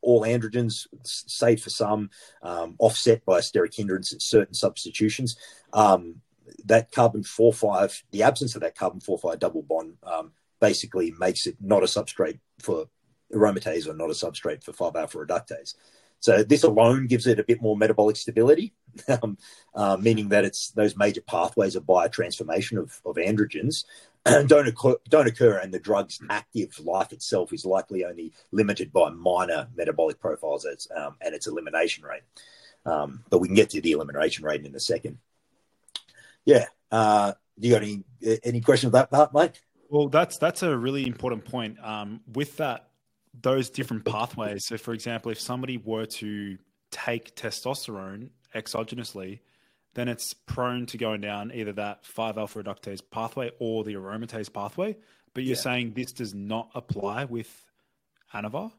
[0.03, 2.11] all androgens, save for some,
[2.43, 5.37] um, offset by steric hindrance at certain substitutions.
[5.73, 6.21] Um,
[6.65, 11.13] that carbon four five, the absence of that carbon four five double bond, um, basically
[11.19, 12.89] makes it not a substrate for
[13.35, 15.75] aromatase or not a substrate for five alpha reductase.
[16.21, 18.73] So this alone gives it a bit more metabolic stability,
[19.23, 19.37] um,
[19.75, 23.85] uh, meaning that it's those major pathways of biotransformation of, of androgens
[24.47, 29.11] don't occur, don't occur, and the drug's active life itself is likely only limited by
[29.11, 32.23] minor metabolic profiles as, um, and its elimination rate.
[32.85, 35.19] Um, but we can get to the elimination rate in a second
[36.47, 36.67] yeah.
[36.91, 38.05] Uh, do you got any
[38.43, 39.61] any questions about that part, Mike?
[39.91, 41.77] Well, that's that's a really important point.
[41.83, 42.89] Um, with that,
[43.43, 44.67] those different pathways.
[44.67, 46.57] So, for example, if somebody were to
[46.91, 49.41] take testosterone exogenously,
[49.95, 54.53] then it's prone to going down either that 5 alpha reductase pathway or the aromatase
[54.53, 54.97] pathway.
[55.35, 55.63] But you're yeah.
[55.63, 57.65] saying this does not apply with
[58.33, 58.73] Anavar?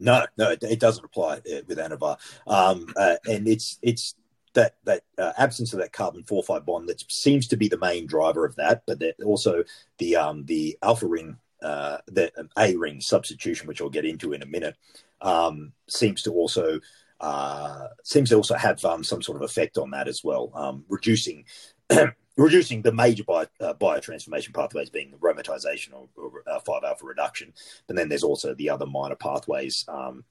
[0.00, 2.18] No, no, it, doesn't apply uh, with Anavar.
[2.46, 4.14] Um, uh, and it's it's
[4.54, 7.78] that that uh, absence of that carbon four five bond that seems to be the
[7.78, 9.64] main driver of that, but that also
[9.98, 14.42] the um, the alpha ring, uh, the A ring substitution, which I'll get into in
[14.42, 14.76] a minute,
[15.20, 16.80] um, seems to also
[17.20, 20.84] uh, seems to also have um, some sort of effect on that as well, um,
[20.88, 21.44] reducing.
[22.38, 27.52] reducing the major bio, uh, biotransformation pathways being aromatization or, or uh, 5 alpha reduction,
[27.86, 30.24] but then there's also the other minor pathways um,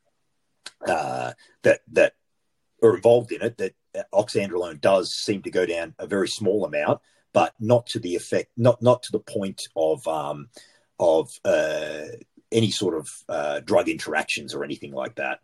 [0.88, 1.32] uh,
[1.62, 2.14] that that
[2.82, 3.74] are involved in it that
[4.14, 7.02] oxandrolone does seem to go down a very small amount,
[7.34, 10.50] but not to the effect, not not to the point of um,
[11.00, 12.04] of uh,
[12.52, 15.40] any sort of uh, drug interactions or anything like that.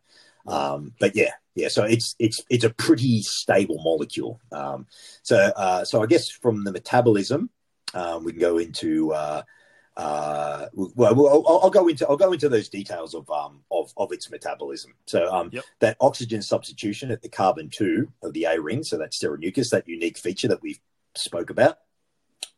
[0.47, 1.67] Um, but yeah, yeah.
[1.67, 4.39] So it's it's it's a pretty stable molecule.
[4.51, 4.87] Um,
[5.23, 7.49] so uh, so I guess from the metabolism,
[7.93, 9.13] um, we can go into
[9.97, 14.11] uh, well, I'll, I'll, go into I'll go into those details of um of, of
[14.11, 14.93] its metabolism.
[15.07, 15.63] So um yep.
[15.79, 19.87] that oxygen substitution at the carbon two of the A ring, so that stereonucleus, that
[19.87, 20.77] unique feature that we
[21.15, 21.79] spoke about,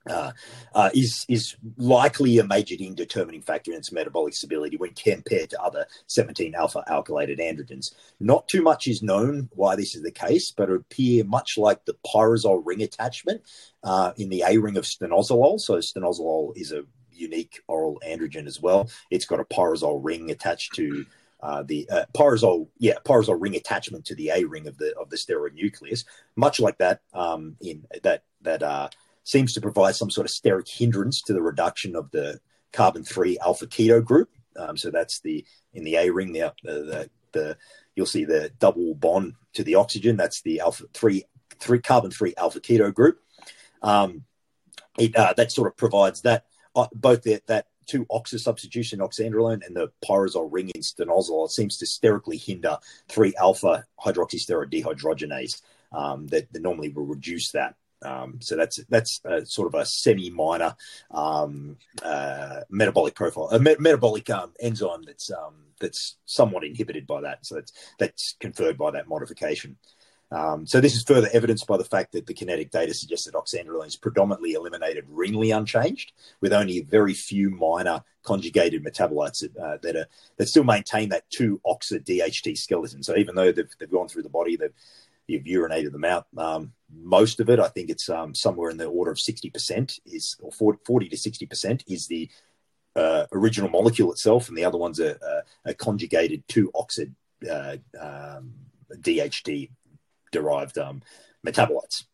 [0.10, 0.32] uh,
[0.76, 5.62] uh, is is likely a majoring determining factor in its metabolic stability when compared to
[5.62, 7.94] other 17 alpha alkylated androgens.
[8.20, 11.86] Not too much is known why this is the case, but it appear much like
[11.86, 13.44] the pyrazole ring attachment
[13.84, 15.60] uh, in the A ring of stanozolol.
[15.60, 16.84] So stanozolol is a
[17.20, 18.90] unique oral androgen as well.
[19.10, 21.06] It's got a pyrazole ring attached to
[21.42, 25.10] uh, the uh, pyrazole, yeah, pyrazole ring attachment to the A ring of the of
[25.10, 26.04] the steroid nucleus,
[26.36, 27.02] much like that.
[27.14, 28.90] Um, in that that uh,
[29.24, 32.40] seems to provide some sort of steric hindrance to the reduction of the
[32.74, 34.30] carbon three alpha keto group.
[34.58, 37.58] Um, so that's the in the A ring, the, the the
[37.96, 40.18] you'll see the double bond to the oxygen.
[40.18, 41.24] That's the alpha three
[41.60, 43.20] three carbon three alpha keto group.
[43.82, 44.26] Um,
[44.98, 46.46] it uh, that sort of provides that
[46.76, 51.52] uh, both the, that two oxa substitution oxandrolone and the pyrazole ring in stanozolol, it
[51.52, 55.62] seems to sterically hinder 3 alpha hydroxysteroid dehydrogenase
[55.92, 57.76] um, that, that normally will reduce that.
[58.02, 60.76] Um, so that's that's a, sort of a semi-minor
[61.12, 67.22] um, uh, metabolic profile, a me- metabolic um, enzyme that's um, that's somewhat inhibited by
[67.22, 67.46] that.
[67.46, 69.78] So that's that's conferred by that modification.
[70.32, 73.34] Um, so this is further evidenced by the fact that the kinetic data suggests that
[73.34, 79.78] oxandrolone is predominantly eliminated renally unchanged, with only very few minor conjugated metabolites that, uh,
[79.82, 80.06] that are
[80.38, 83.02] that still maintain that two oxa DHT skeleton.
[83.02, 84.74] So even though they've, they've gone through the body, they've
[85.30, 86.28] you've urinated them out.
[86.38, 90.36] Um, most of it, I think it's um, somewhere in the order of 60% is,
[90.42, 92.30] or 40 to 60% is the
[92.96, 97.14] uh, original molecule itself, and the other one's are, a, a conjugated two oxide
[97.50, 98.54] uh, um,
[98.92, 99.70] DHT
[100.32, 101.02] derived um,
[101.46, 102.06] metabolites.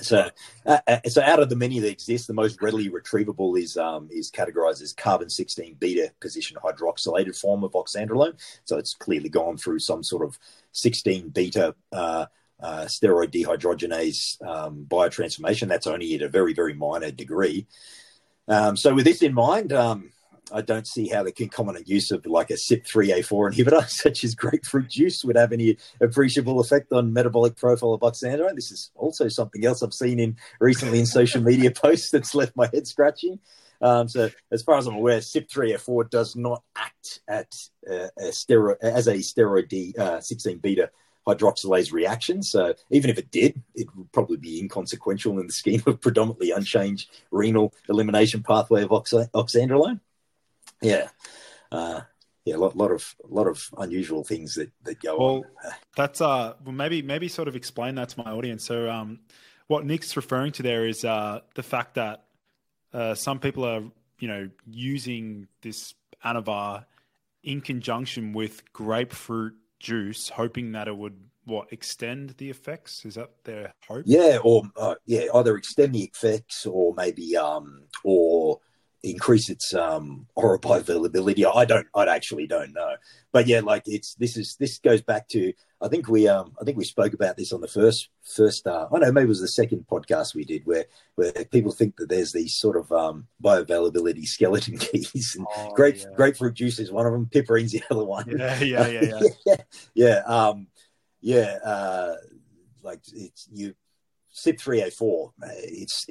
[0.00, 0.30] So,
[0.64, 4.08] uh, uh, so out of the many that exist, the most readily retrievable is um,
[4.10, 8.40] is categorized as carbon sixteen beta position hydroxylated form of oxandrolone.
[8.64, 10.38] So it's clearly gone through some sort of
[10.72, 12.24] sixteen beta uh,
[12.58, 15.68] uh, steroid dehydrogenase um, biotransformation.
[15.68, 17.66] That's only at a very very minor degree.
[18.48, 20.10] Um, so with this in mind, um,
[20.50, 24.88] I don't see how the concomitant use of like a CYP3A4 inhibitor, such as grapefruit
[24.88, 28.56] juice, would have any appreciable effect on metabolic profile of oxandrolone.
[28.56, 32.56] This is also something else I've seen in recently in social media posts that's left
[32.56, 33.38] my head scratching.
[33.80, 37.52] Um, so, as far as I'm aware, CYP3A4 does not act at
[37.90, 40.90] uh, a steroid as a steroid D, uh, 16 beta
[41.26, 42.42] hydroxylase reaction.
[42.42, 46.50] So even if it did, it would probably be inconsequential in the scheme of predominantly
[46.50, 50.00] unchanged renal elimination pathway of oxa- oxandrolone
[50.82, 51.08] yeah,
[51.70, 52.00] uh,
[52.44, 55.44] yeah, a lot, lot of lot of unusual things that that go well, on.
[55.96, 58.66] That's uh, well, maybe maybe sort of explain that to my audience.
[58.66, 59.20] So, um,
[59.68, 62.24] what Nick's referring to there is uh, the fact that
[62.92, 63.82] uh, some people are,
[64.18, 66.84] you know, using this anavar
[67.42, 73.04] in conjunction with grapefruit juice, hoping that it would what extend the effects.
[73.04, 74.04] Is that their hope?
[74.06, 78.60] Yeah, or uh, yeah, either extend the effects, or maybe um, or
[79.02, 81.44] increase its um oral bioavailability.
[81.52, 82.96] I don't, I actually don't know,
[83.32, 86.64] but yeah, like it's this is this goes back to I think we um I
[86.64, 89.40] think we spoke about this on the first first uh, I know maybe it was
[89.40, 90.84] the second podcast we did where
[91.16, 95.98] where people think that there's these sort of um bioavailability skeleton keys and oh, grape
[95.98, 96.06] yeah.
[96.14, 98.28] grapefruit juice is one of them, piperine's the other one.
[98.28, 99.56] Yeah, yeah, yeah, yeah, yeah,
[99.94, 100.22] yeah.
[100.26, 100.68] Um,
[101.20, 102.14] yeah, uh,
[102.82, 103.74] like it's you.
[104.34, 106.06] CYP3A4, it's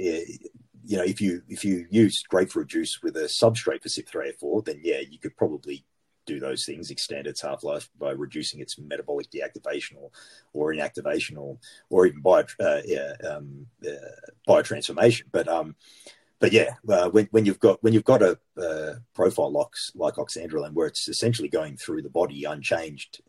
[0.86, 4.82] you know, if you if you use grapefruit juice with a substrate for CYP3A4, then
[4.84, 5.86] yeah, you could probably
[6.26, 10.12] do those things, extend its half life by reducing its metabolic deactivation or,
[10.54, 11.58] or inactivation or
[11.90, 13.92] or even bio uh, yeah, um, uh,
[14.48, 15.24] biotransformation.
[15.32, 15.76] But um,
[16.40, 20.16] but yeah, uh, when, when you've got when you've got a uh, profile like like
[20.16, 23.22] oxandrolone, where it's essentially going through the body unchanged,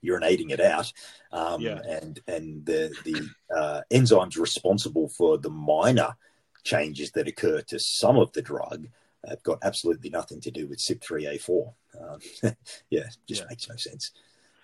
[0.00, 0.92] you're urinating it out,
[1.32, 1.80] um, yeah.
[1.88, 6.16] and and the the uh, enzymes responsible for the minor
[6.64, 8.86] changes that occur to some of the drug
[9.28, 11.72] have got absolutely nothing to do with CYP3A4.
[12.00, 12.18] Um,
[12.90, 13.46] yeah, just yeah.
[13.48, 14.12] makes no sense.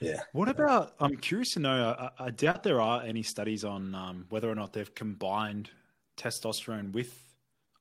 [0.01, 0.21] Yeah.
[0.33, 0.95] What about?
[1.01, 1.97] I'm curious to know.
[1.99, 5.71] I, I doubt there are any studies on um, whether or not they've combined
[6.17, 7.19] testosterone with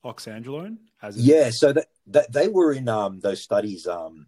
[0.03, 0.77] oxandrolone.
[1.01, 3.85] As yeah, so that, that they were in um, those studies.
[3.87, 4.27] Um,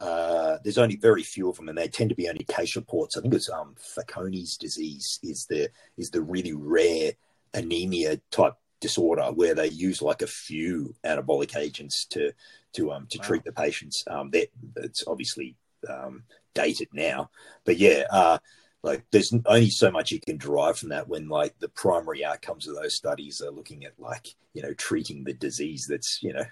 [0.00, 3.16] uh, there's only very few of them, and they tend to be only case reports.
[3.16, 7.12] I think it's um, Fanconi's disease is the is the really rare
[7.54, 12.32] anemia type disorder where they use like a few anabolic agents to
[12.74, 13.24] to um to wow.
[13.24, 14.04] treat the patients.
[14.08, 15.56] Um, that it's obviously
[15.88, 16.24] um,
[16.54, 17.30] dated now,
[17.64, 18.38] but yeah, uh,
[18.82, 22.68] like there's only so much you can derive from that when like the primary outcomes
[22.68, 26.44] of those studies are looking at like you know treating the disease that's you know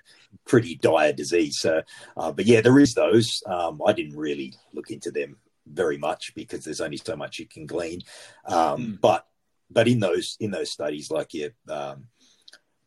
[0.46, 1.58] pretty dire disease.
[1.58, 1.82] So,
[2.16, 3.42] uh, but yeah, there is those.
[3.46, 7.46] Um, I didn't really look into them very much because there's only so much you
[7.46, 8.02] can glean.
[8.46, 9.00] Um, mm.
[9.00, 9.26] But
[9.70, 12.08] but in those in those studies, like yeah, um,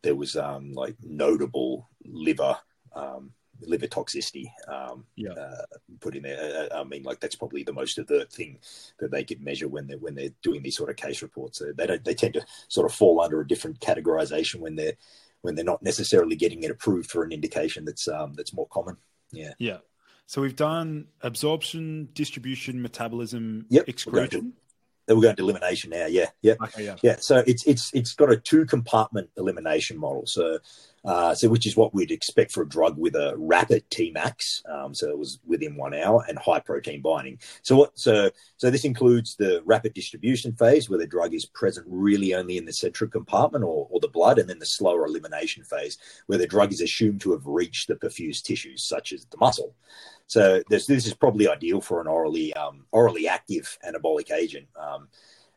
[0.02, 2.56] there was um, like notable liver
[2.94, 5.32] um, liver toxicity um, yeah.
[5.32, 5.62] uh,
[6.00, 6.68] put in there.
[6.74, 8.58] I mean, like that's probably the most overt thing
[8.98, 11.58] that they could measure when they're when they're doing these sort of case reports.
[11.58, 14.94] So they don't they tend to sort of fall under a different categorization when they're
[15.42, 18.96] when they're not necessarily getting it approved for an indication that's um, that's more common.
[19.32, 19.52] Yeah.
[19.58, 19.78] Yeah.
[20.26, 23.88] So we've done absorption, distribution, metabolism, yep.
[23.88, 24.52] excretion
[25.16, 26.06] we're going to elimination now.
[26.06, 26.96] Yeah, yeah, okay, yeah.
[27.02, 27.16] Yeah.
[27.20, 30.26] So it's it's it's got a two compartment elimination model.
[30.26, 30.58] So
[31.08, 34.60] Uh, so, which is what we'd expect for a drug with a rapid Tmax.
[34.68, 37.38] Um, so it was within one hour and high protein binding.
[37.62, 37.98] So what?
[37.98, 42.58] So so this includes the rapid distribution phase where the drug is present really only
[42.58, 45.96] in the central compartment or, or the blood, and then the slower elimination phase
[46.26, 49.74] where the drug is assumed to have reached the perfused tissues such as the muscle.
[50.26, 54.68] So this this is probably ideal for an orally um, orally active anabolic agent.
[54.78, 55.08] Um,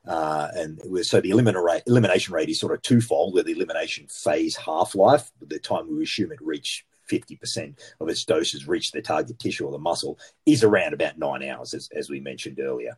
[0.08, 4.08] uh, and was, so the rate, elimination rate is sort of twofold, where the elimination
[4.08, 9.02] phase half life, the time we assume it reach 50% of its doses reach the
[9.02, 12.98] target tissue or the muscle, is around about nine hours, as, as we mentioned earlier.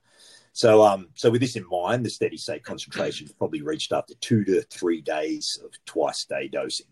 [0.53, 4.13] So, um, so with this in mind, the steady state concentration is probably reached after
[4.15, 6.85] two to three days of twice day dosing.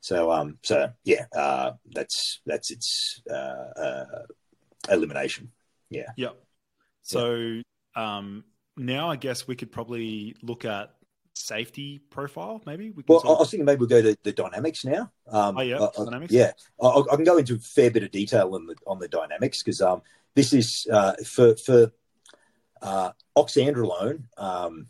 [0.00, 4.04] So, um, so yeah, uh, that's that's its uh, uh,
[4.90, 5.52] elimination.
[5.88, 6.08] Yeah.
[6.16, 6.36] Yep.
[7.02, 7.60] So,
[7.94, 8.44] um,
[8.80, 10.94] now I guess we could probably look at
[11.34, 12.60] safety profile.
[12.66, 12.90] Maybe.
[12.90, 15.12] We well, I was thinking maybe we'll go to the dynamics now.
[15.28, 16.32] Um, oh yeah, uh, dynamics.
[16.32, 16.52] Yeah,
[16.82, 19.62] I, I, can go into a fair bit of detail on the on the dynamics
[19.62, 20.02] because um,
[20.34, 21.92] this is uh, for for
[22.82, 24.24] uh, oxandrolone.
[24.36, 24.86] Um,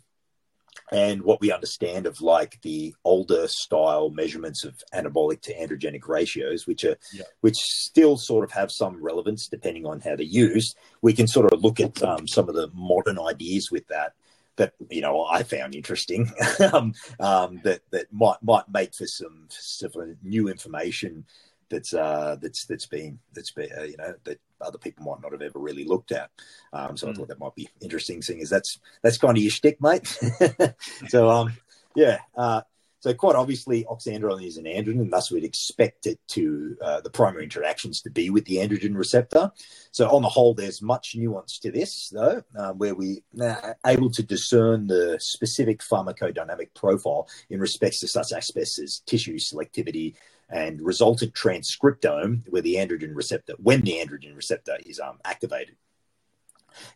[0.91, 6.67] and what we understand of like the older style measurements of anabolic to androgenic ratios,
[6.67, 7.23] which are yeah.
[7.39, 10.77] which still sort of have some relevance depending on how they're used.
[11.01, 14.13] We can sort of look at um, some of the modern ideas with that
[14.57, 16.31] that you know I found interesting
[16.73, 21.25] um, um, that that might might make for some, some new information
[21.71, 25.31] that's uh, that's that's been that's been uh, you know that other people might not
[25.31, 26.29] have ever really looked at.
[26.73, 27.11] Um, so mm.
[27.11, 28.21] I thought that might be interesting.
[28.21, 30.07] Seeing as that's that's kind of your shtick, mate.
[31.07, 31.53] so um,
[31.95, 32.19] yeah.
[32.37, 32.61] Uh,
[33.01, 37.09] so quite obviously, oxandrolone is an androgen, and thus we'd expect it to uh, the
[37.09, 39.51] primary interactions to be with the androgen receptor.
[39.91, 44.11] So on the whole, there's much nuance to this, though, um, where we are able
[44.11, 50.13] to discern the specific pharmacodynamic profile in respects to such aspects as tissue selectivity,
[50.51, 55.75] and resultant transcriptome where the androgen receptor, when the androgen receptor is um, activated.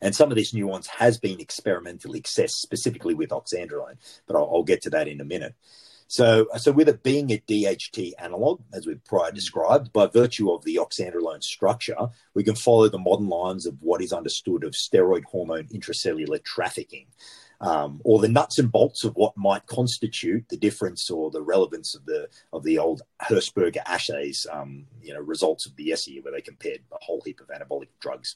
[0.01, 3.97] And some of this nuance has been experimentally assessed specifically with oxandrolone,
[4.27, 5.53] but I'll, I'll, get to that in a minute.
[6.07, 10.63] So, so with it being a DHT analog, as we've prior described, by virtue of
[10.63, 11.97] the oxandrolone structure,
[12.33, 17.07] we can follow the modern lines of what is understood of steroid hormone intracellular trafficking
[17.61, 21.95] um, or the nuts and bolts of what might constitute the difference or the relevance
[21.95, 26.33] of the of the old Hershberger assays, um, you know, results of the ESSER where
[26.33, 28.35] they compared a whole heap of anabolic drugs.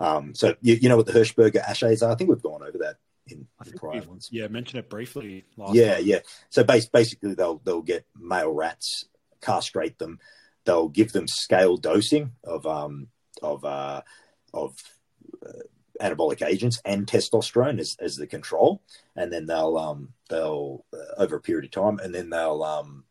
[0.00, 2.12] Um, so you, you, know what the Hershberger assays are?
[2.12, 2.96] I think we've gone over that
[3.28, 4.28] in, in prior ones.
[4.32, 5.44] Yeah, mentioned it briefly.
[5.72, 6.06] yeah, time.
[6.06, 6.18] yeah.
[6.50, 9.06] So base, basically, they'll they'll get male rats,
[9.40, 10.18] castrate them,
[10.64, 13.08] they'll give them scale dosing of um
[13.42, 14.02] of uh
[14.52, 14.76] of
[15.46, 15.52] uh,
[16.00, 18.82] anabolic agents and testosterone as, as the control,
[19.14, 23.04] and then they'll um, they'll uh, over a period of time, and then they'll um,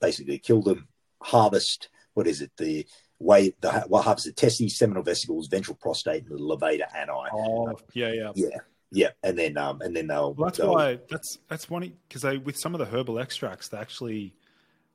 [0.00, 0.88] basically kill them,
[1.22, 2.86] harvest what is it the
[3.18, 7.12] way the well harvest the testes, seminal vesicles, ventral prostate, and the levator ani.
[7.32, 8.58] Oh, yeah, yeah, yeah.
[8.92, 10.34] Yeah, and then um, and then they'll.
[10.34, 13.68] Well, that's they'll, why that's that's one because they with some of the herbal extracts
[13.68, 14.34] they actually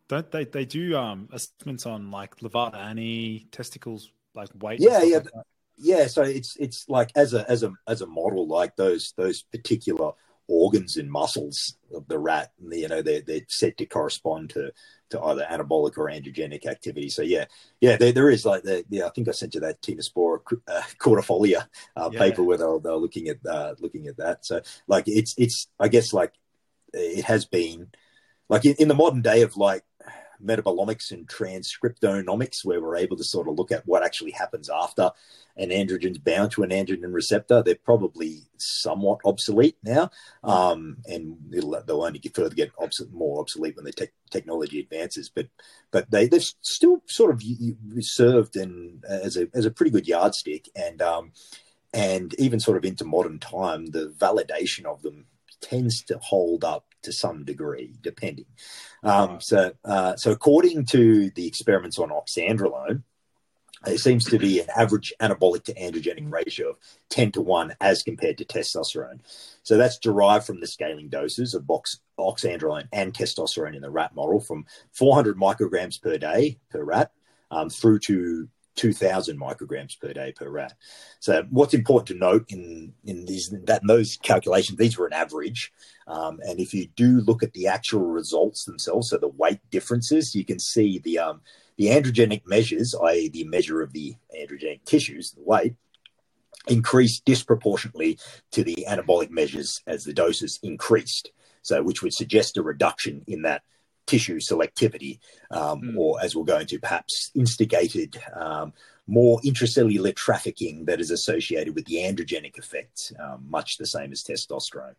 [0.09, 4.81] don't they they do um assessments on like levator ani testicles like weight.
[4.81, 5.17] Yeah, yeah.
[5.17, 5.45] Like
[5.77, 9.43] yeah so it's it's like as a as a as a model like those those
[9.43, 10.11] particular
[10.47, 14.71] organs and muscles of the rat and you know they're, they're set to correspond to
[15.09, 17.45] to either anabolic or androgenic activity so yeah
[17.81, 20.81] yeah there, there is like the yeah i think i sent you that Tenospora uh,
[20.99, 22.19] cordifolia uh, yeah.
[22.19, 25.87] paper where they're, they're looking at uh, looking at that so like it's it's i
[25.87, 26.33] guess like
[26.93, 27.87] it has been
[28.49, 29.83] like in, in the modern day of like
[30.43, 35.11] metabolomics and transcriptomics, where we're able to sort of look at what actually happens after
[35.57, 37.63] an androgen's bound to an androgen receptor.
[37.63, 40.09] They're probably somewhat obsolete now,
[40.43, 42.71] um, and they'll only get further get
[43.11, 45.29] more obsolete when the te- technology advances.
[45.29, 45.47] But
[45.91, 47.41] but they they've still sort of
[47.99, 51.31] served as a as a pretty good yardstick, and um,
[51.93, 55.25] and even sort of into modern time, the validation of them
[55.61, 58.45] tends to hold up to some degree, depending.
[59.03, 63.03] Um, so, uh, so according to the experiments on oxandrolone,
[63.85, 66.77] there seems to be an average anabolic to androgenic ratio of
[67.09, 69.19] 10 to 1 as compared to testosterone.
[69.63, 74.15] So that's derived from the scaling doses of box, oxandrolone and testosterone in the rat
[74.15, 77.11] model from 400 micrograms per day per rat
[77.51, 80.73] um, through to 2,000 micrograms per day per rat.
[81.19, 85.13] So what's important to note in in these that in those calculations, these were an
[85.13, 85.73] average,
[86.07, 90.35] um, and if you do look at the actual results themselves, so the weight differences,
[90.35, 91.41] you can see the um,
[91.77, 95.75] the androgenic measures, i.e., the measure of the androgenic tissues, the weight,
[96.67, 98.17] increased disproportionately
[98.51, 101.31] to the anabolic measures as the doses increased.
[101.61, 103.63] So, which would suggest a reduction in that
[104.05, 105.19] tissue selectivity,
[105.51, 105.97] um, mm.
[105.97, 108.73] or as we'll go into, perhaps instigated um,
[109.07, 114.23] more intracellular trafficking that is associated with the androgenic effect, um, much the same as
[114.23, 114.95] testosterone.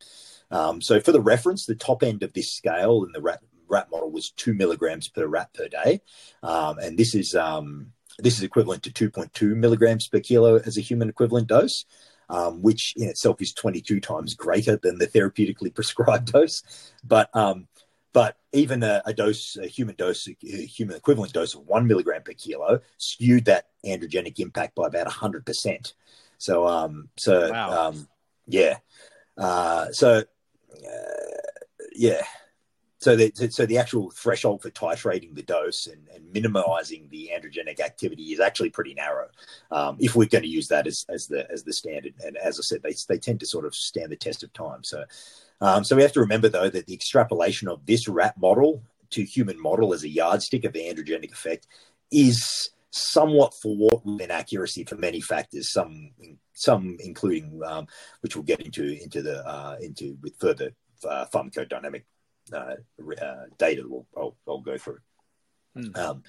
[0.50, 3.88] Um, so, for the reference, the top end of this scale in the rat, rat
[3.90, 6.00] model was two milligrams per rat per day,
[6.42, 10.82] um, and this is um, this is equivalent to 2.2 milligrams per kilo as a
[10.82, 11.84] human equivalent dose.
[12.28, 16.60] Um, which in itself is 22 times greater than the therapeutically prescribed dose.
[17.04, 17.68] But um,
[18.16, 22.22] but even a, a, dose, a human dose, a human equivalent dose of one milligram
[22.22, 25.92] per kilo skewed that androgenic impact by about hundred percent.
[26.38, 27.88] So, um, so, wow.
[27.88, 28.08] um,
[28.46, 28.78] yeah,
[29.36, 31.36] uh, so, uh,
[31.94, 32.22] yeah.
[33.00, 37.80] So the, so the actual threshold for titrating the dose and, and minimizing the androgenic
[37.80, 39.28] activity is actually pretty narrow.
[39.70, 42.58] Um, if we're going to use that as, as the as the standard, and as
[42.58, 44.82] I said, they they tend to sort of stand the test of time.
[44.84, 45.04] So
[45.60, 49.24] um, so we have to remember, though, that the extrapolation of this rat model to
[49.24, 51.66] human model as a yardstick of the androgenic effect
[52.10, 55.72] is somewhat fraught with inaccuracy for many factors.
[55.72, 56.10] Some,
[56.52, 57.86] some including um,
[58.20, 60.72] which we'll get into into the uh, into with further
[61.08, 62.04] uh, pharmacodynamic
[62.52, 62.74] uh,
[63.22, 63.82] uh data.
[63.86, 64.98] We'll, I'll, I'll, go through.
[65.74, 65.90] Hmm.
[65.94, 66.22] Um,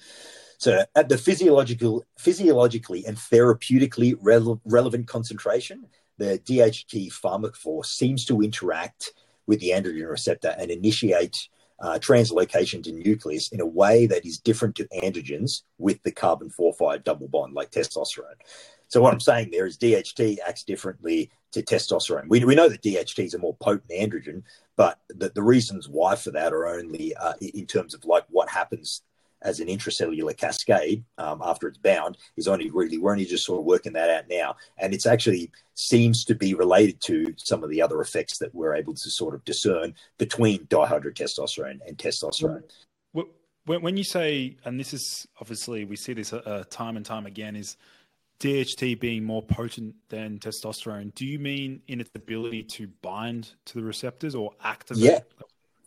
[0.58, 5.86] so, at the physiological, physiologically and therapeutically re- relevant concentration,
[6.18, 9.12] the DHT pharmacophore seems to interact
[9.46, 11.48] with the androgen receptor and initiate
[11.80, 16.50] uh, translocation to nucleus in a way that is different to androgens with the carbon
[16.50, 18.34] 4 5 double bond, like testosterone.
[18.88, 22.28] So, what I'm saying there is DHT acts differently to testosterone.
[22.28, 24.42] We, we know that DHT is a more potent androgen,
[24.76, 28.48] but the, the reasons why for that are only uh, in terms of like what
[28.48, 29.02] happens
[29.42, 33.60] as an intracellular cascade um, after it's bound is only really we're only just sort
[33.60, 37.70] of working that out now, and it's actually seems to be related to some of
[37.70, 42.62] the other effects that we're able to sort of discern between dihydrotestosterone and testosterone.
[43.64, 47.54] When you say, and this is obviously we see this uh, time and time again,
[47.54, 47.76] is
[48.40, 51.14] DHT being more potent than testosterone.
[51.14, 55.02] Do you mean in its ability to bind to the receptors or activate?
[55.02, 55.18] Yeah,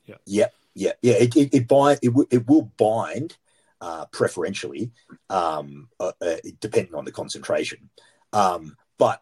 [0.06, 0.92] yeah, yeah, yeah.
[1.02, 1.14] yeah.
[1.14, 2.00] It, it, it bind.
[2.04, 3.38] It, it will bind
[3.82, 4.92] uh, preferentially,
[5.30, 7.90] um, uh, uh, depending on the concentration.
[8.32, 9.22] Um, but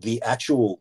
[0.00, 0.80] the actual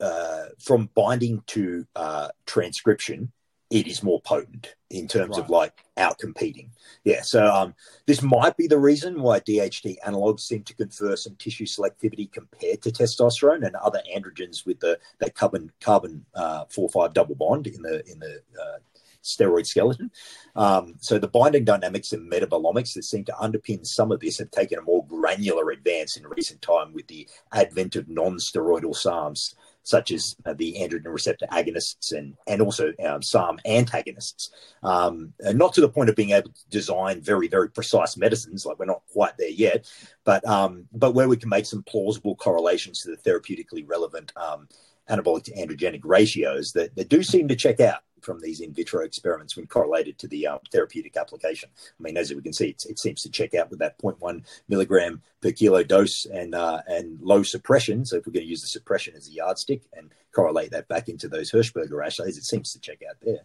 [0.00, 3.32] uh, from binding to uh, transcription,
[3.70, 5.44] it is more potent in terms right.
[5.44, 6.70] of like out competing.
[7.04, 7.74] Yeah, so um,
[8.06, 12.82] this might be the reason why DHT analogs seem to confer some tissue selectivity compared
[12.82, 17.66] to testosterone and other androgens with the that carbon carbon uh, four five double bond
[17.66, 18.78] in the in the uh,
[19.26, 20.10] steroid skeleton.
[20.54, 24.50] Um, so the binding dynamics and metabolomics that seem to underpin some of this have
[24.50, 30.10] taken a more granular advance in recent time with the advent of non-steroidal SARMs, such
[30.10, 34.50] as uh, the androgen receptor agonists and, and also um, SARM antagonists.
[34.82, 38.78] Um, not to the point of being able to design very, very precise medicines, like
[38.78, 39.90] we're not quite there yet,
[40.24, 44.68] but, um, but where we can make some plausible correlations to the therapeutically relevant um,
[45.08, 49.04] anabolic to androgenic ratios that, that do seem to check out from these in vitro
[49.04, 51.70] experiments when correlated to the um, therapeutic application.
[51.98, 55.22] I mean, as we can see, it seems to check out with that 0.1 milligram
[55.40, 58.04] per kilo dose and uh, and low suppression.
[58.04, 61.08] So if we're going to use the suppression as a yardstick and correlate that back
[61.08, 63.44] into those Hirschberger assays, it seems to check out there.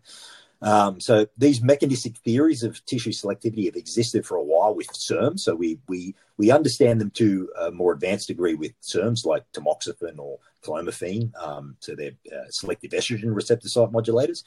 [0.64, 5.40] Um, so these mechanistic theories of tissue selectivity have existed for a while with SERMs.
[5.40, 10.20] So we we we understand them to a more advanced degree with SERMs like tamoxifen
[10.20, 11.36] or clomiphene.
[11.42, 14.44] Um, so they're uh, selective estrogen receptor site modulators.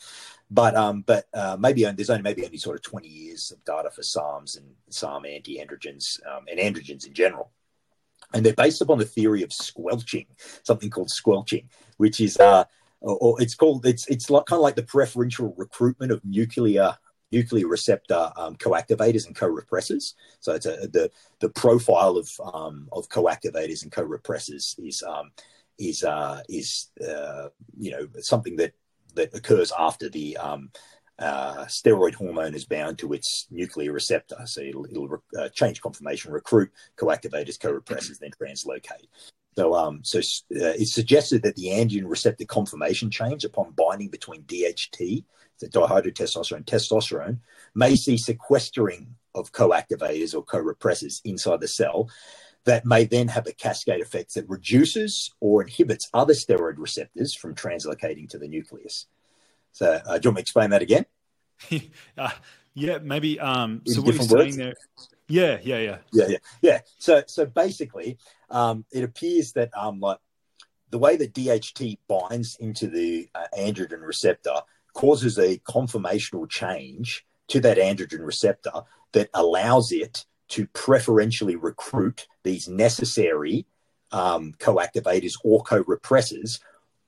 [0.50, 3.90] But um, but uh, maybe there's only maybe only sort of 20 years of data
[3.90, 7.50] for SARMs and SARM anti-androgens um, and androgens in general.
[8.32, 10.26] And they're based upon the theory of squelching,
[10.62, 12.64] something called squelching, which is uh,
[13.00, 16.96] or, it's called it's it's like kind of like the preferential recruitment of nuclear
[17.32, 20.14] nuclear receptor um, coactivators and co-repressors.
[20.40, 21.10] So it's a, the
[21.40, 25.32] the profile of um, of coactivators and co-repressors is um,
[25.78, 27.48] is uh, is uh,
[27.78, 28.72] you know something that
[29.14, 30.70] that occurs after the um,
[31.18, 34.36] uh, steroid hormone is bound to its nuclear receptor.
[34.46, 39.06] So it'll, it'll uh, change conformation, recruit co-activators, co-repressors, then translocate.
[39.56, 44.42] So, um, so uh, it's suggested that the androgen receptor conformation change upon binding between
[44.42, 45.24] DHT,
[45.60, 47.38] the dihydrotestosterone, testosterone,
[47.74, 52.08] may see sequestering of co-activators or co-repressors inside the cell
[52.64, 57.54] that may then have a cascade effect that reduces or inhibits other steroid receptors from
[57.54, 59.06] translocating to the nucleus.
[59.72, 61.04] So, uh, do you want me to explain that again?
[62.18, 62.30] uh,
[62.74, 63.38] yeah, maybe.
[63.38, 64.74] Um, so, what you're saying there,
[65.28, 66.80] yeah, yeah, yeah, yeah, yeah, yeah.
[66.98, 68.18] So, so basically,
[68.50, 70.18] um, it appears that um, like
[70.90, 74.54] the way that DHT binds into the uh, androgen receptor
[74.94, 78.72] causes a conformational change to that androgen receptor
[79.12, 83.66] that allows it to preferentially recruit these necessary
[84.12, 86.60] um, co-activators or co-repressors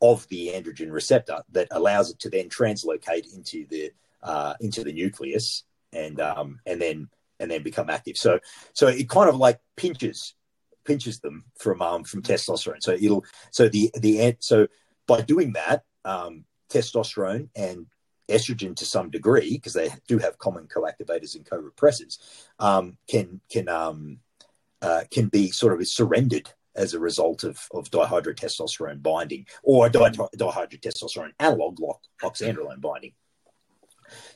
[0.02, 3.90] of the androgen receptor that allows it to then translocate into the
[4.22, 7.08] uh, into the nucleus and um, and then
[7.38, 8.16] and then become active.
[8.16, 8.40] So
[8.72, 10.34] so it kind of like pinches
[10.84, 12.82] pinches them from um, from testosterone.
[12.82, 14.66] So it'll so the the so
[15.06, 17.86] by doing that, um, testosterone and
[18.28, 22.18] estrogen to some degree because they do have common co-activators and co-repressors
[22.58, 24.18] um, can can um,
[24.82, 30.10] uh, can be sort of surrendered as a result of, of dihydrotestosterone binding or di-
[30.10, 33.12] dihydrotestosterone analog like oxandrolone binding.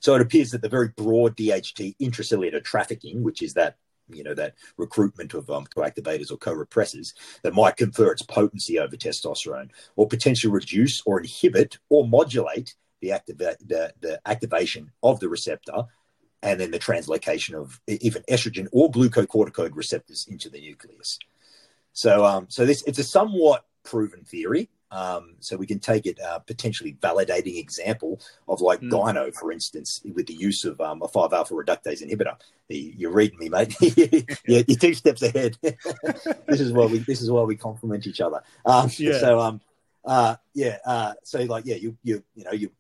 [0.01, 3.77] So it appears that the very broad DHT intracellular trafficking, which is that
[4.09, 7.13] you know that recruitment of um, co-activators or co-repressors
[7.43, 13.09] that might confer its potency over testosterone, or potentially reduce or inhibit or modulate the,
[13.11, 15.85] activa- the, the activation of the receptor,
[16.43, 21.19] and then the translocation of even estrogen or glucocorticoid receptors into the nucleus.
[21.93, 24.69] So, um, so this it's a somewhat proven theory.
[24.93, 28.91] Um, so we can take it uh, potentially validating example of like mm.
[28.91, 32.35] Gyno, for instance, with the use of um, a 5 alpha reductase inhibitor.
[32.69, 33.77] You're reading me, mate.
[34.47, 35.57] yeah, you're two steps ahead.
[35.63, 38.43] this is why we this is why we complement each other.
[38.67, 39.19] Um, yeah.
[39.19, 39.61] So um,
[40.05, 42.71] uh, yeah, uh, so like yeah, you you you know you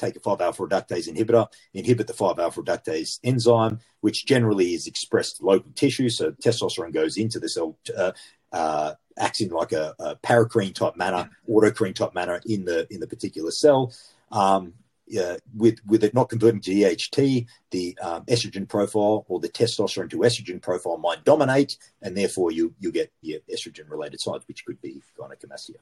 [0.00, 4.86] take a 5 alpha reductase inhibitor, inhibit the 5 alpha reductase enzyme, which generally is
[4.86, 6.08] expressed local tissue.
[6.08, 8.12] So testosterone goes into the cell, uh,
[8.52, 13.00] uh, acts in like a, a paracrine type manner, autocrine type manner in the in
[13.00, 13.92] the particular cell.
[14.32, 14.74] Um,
[15.18, 20.10] uh, with with it not converting to DHT, the um, estrogen profile or the testosterone
[20.10, 24.64] to estrogen profile might dominate, and therefore you you get your estrogen related signs, which
[24.64, 25.76] could be gynecomastia.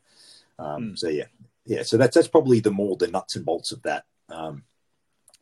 [0.58, 0.98] Um, mm.
[0.98, 1.26] So yeah,
[1.64, 1.82] yeah.
[1.82, 4.04] So that's that's probably the more the nuts and bolts of that.
[4.28, 4.64] Um,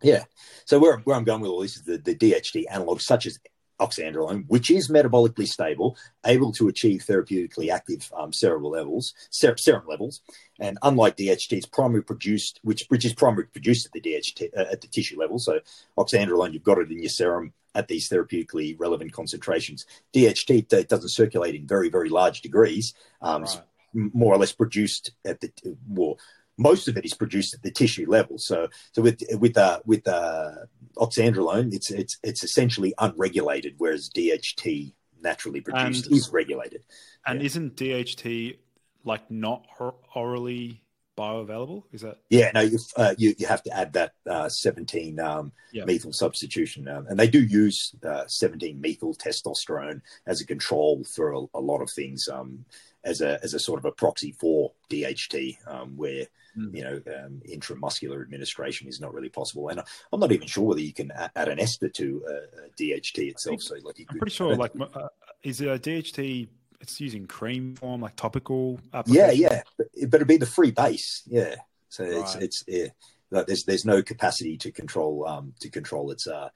[0.02, 0.24] yeah.
[0.64, 3.38] So where where I'm going with all this is the, the DHT analogs such as
[3.80, 9.84] oxandrolone, which is metabolically stable, able to achieve therapeutically active um, cerebral levels, ser- serum
[9.86, 10.22] levels,
[10.58, 14.64] and unlike DHT, it's primarily produced, which which is primarily produced at the DHT uh,
[14.70, 15.38] at the tissue level.
[15.38, 15.60] So
[15.98, 19.86] oxandrolone, you've got it in your serum at these therapeutically relevant concentrations.
[20.14, 22.94] DHT it doesn't circulate in very very large degrees.
[23.20, 23.60] Um, right.
[23.97, 25.51] More or less produced at the
[25.88, 26.18] well,
[26.59, 28.38] most of it is produced at the tissue level.
[28.38, 30.53] So, so with with uh, with uh,
[30.97, 34.92] oxandrolone, it's it's it's essentially unregulated, whereas DHT
[35.22, 36.84] naturally produced and, is regulated.
[37.26, 37.47] And yeah.
[37.47, 38.59] isn't DHT
[39.05, 39.66] like not
[40.14, 40.82] orally
[41.16, 41.84] bioavailable?
[41.92, 42.18] Is that?
[42.28, 46.88] Yeah, no, you uh, you, you have to add that uh, seventeen um, methyl substitution,
[46.88, 51.61] um, and they do use uh, seventeen methyl testosterone as a control for a, a
[51.61, 52.64] lot of things, um,
[53.07, 56.26] as a as a sort of a proxy for DHT, um, where
[56.57, 56.74] mm.
[56.74, 59.68] you know, um, intramuscular administration is not really possible.
[59.68, 59.80] And
[60.12, 63.62] I'm not even sure whether you can add an ester to uh, DHT itself.
[63.62, 65.09] So, like, I'm pretty sure, like, uh,
[65.42, 66.48] is a DHT?
[66.78, 68.78] It's using cream form, like topical.
[69.07, 71.22] Yeah, yeah, but, but, it'd be the free base.
[71.26, 71.54] Yeah,
[71.88, 72.16] so right.
[72.16, 72.88] it's it's yeah.
[73.30, 76.50] Like there's there's no capacity to control um to control its uh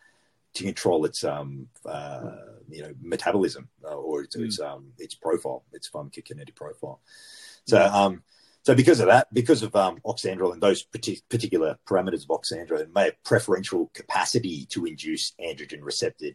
[0.55, 2.31] to control its um uh
[2.69, 4.45] you know metabolism uh, or its, mm.
[4.45, 7.01] its um its profile its pharmacokinetic profile
[7.67, 8.23] so um
[8.63, 13.25] so because of that, because of um, oxandrolone, those particular parameters of oxandrolone may have
[13.25, 16.31] preferential capacity to induce androgen receptor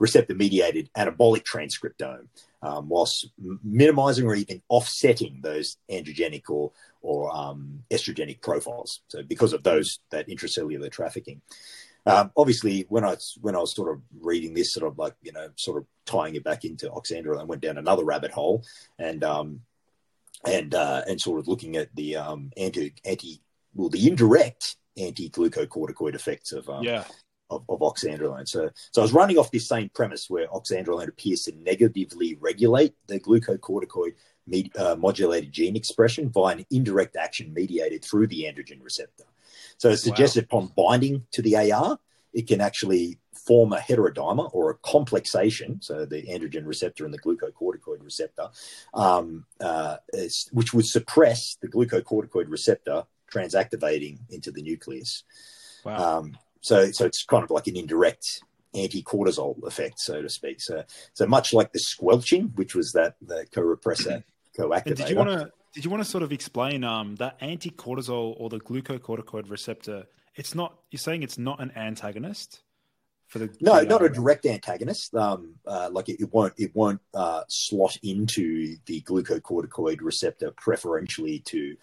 [0.00, 2.26] receptor mediated anabolic transcriptome,
[2.62, 3.30] um, whilst
[3.62, 9.02] minimizing or even offsetting those androgenic or or um, estrogenic profiles.
[9.08, 11.40] So because of those that intracellular trafficking.
[12.06, 15.32] Um, obviously, when I when I was sort of reading this, sort of like you
[15.32, 18.64] know, sort of tying it back into oxandrolone, went down another rabbit hole,
[18.98, 19.60] and um,
[20.44, 23.40] and uh, and sort of looking at the um, anti anti
[23.74, 27.04] well the indirect anti glucocorticoid effects of um, yeah.
[27.50, 28.46] Of, of, oxandrolone.
[28.46, 32.94] So, so I was running off this same premise where oxandrolone appears to negatively regulate
[33.08, 34.12] the glucocorticoid
[34.46, 39.24] med, uh, modulated gene expression via an indirect action mediated through the androgen receptor.
[39.80, 40.58] So, it suggested wow.
[40.58, 41.98] upon binding to the AR,
[42.34, 47.18] it can actually form a heterodimer or a complexation, so the androgen receptor and the
[47.18, 48.50] glucocorticoid receptor,
[48.92, 49.96] um, uh,
[50.52, 55.24] which would suppress the glucocorticoid receptor transactivating into the nucleus.
[55.82, 56.18] Wow.
[56.18, 58.42] Um, so, so it's kind of like an indirect
[58.74, 60.60] anti-cortisol effect, so to speak.
[60.60, 64.24] So, so much like the squelching, which was that the co-repressor
[64.56, 64.96] co-activator.
[64.96, 68.48] did you want to did you want to sort of explain um, that anti-cortisol or
[68.48, 70.06] the glucocorticoid receptor?
[70.34, 70.78] It's not.
[70.90, 72.62] You're saying it's not an antagonist
[73.30, 75.14] for the no, not a direct antagonist.
[75.14, 81.38] Um, uh, like it, it, won't it won't uh, slot into the glucocorticoid receptor preferentially
[81.46, 81.76] to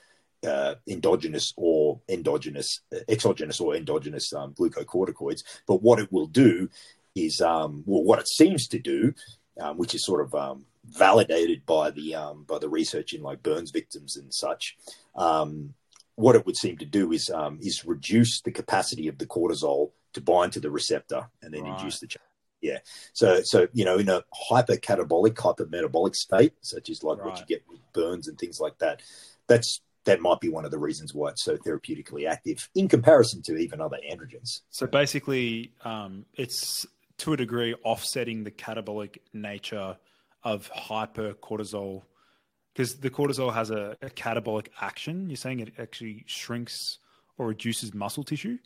[0.45, 5.43] uh, endogenous or endogenous, exogenous or endogenous um, glucocorticoids.
[5.67, 6.69] But what it will do
[7.15, 9.13] is, um, well, what it seems to do,
[9.59, 13.43] um, which is sort of um, validated by the um, by the research in like
[13.43, 14.77] burns victims and such.
[15.15, 15.73] Um,
[16.15, 17.31] what it would seem to do is
[17.61, 21.77] is reduce the capacity of the cortisol to bind to the receptor and then right.
[21.77, 22.21] induce the change.
[22.61, 22.79] Yeah.
[23.13, 27.27] So, so you know, in a hypercatabolic, hypermetabolic state, such as like right.
[27.27, 29.01] what you get with burns and things like that,
[29.47, 33.41] that's that might be one of the reasons why it's so therapeutically active in comparison
[33.43, 34.61] to even other androgens.
[34.69, 36.85] So basically, um, it's
[37.19, 39.97] to a degree offsetting the catabolic nature
[40.47, 42.03] of hypercortisol
[42.73, 45.29] because the cortisol has a, a catabolic action.
[45.29, 46.99] You're saying it actually shrinks
[47.37, 48.59] or reduces muscle tissue.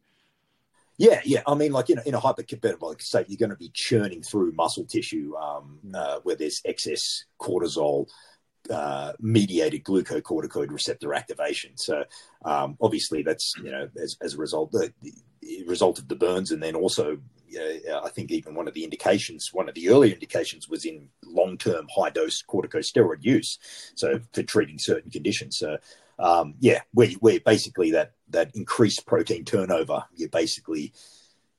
[0.97, 1.41] Yeah, yeah.
[1.47, 4.51] I mean, like in a, in a hypercatabolic state, you're going to be churning through
[4.51, 8.07] muscle tissue um, uh, where there's excess cortisol
[8.69, 11.71] uh, mediated glucocorticoid receptor activation.
[11.77, 12.03] So
[12.45, 16.51] um, obviously, that's you know as, as a result the, the, result of the burns,
[16.51, 17.17] and then also
[17.57, 21.09] uh, I think even one of the indications, one of the early indications, was in
[21.25, 23.59] long term high dose corticosteroid use.
[23.95, 25.57] So for treating certain conditions.
[25.57, 25.77] So
[26.19, 30.93] um, yeah, where, where basically that that increased protein turnover, you're basically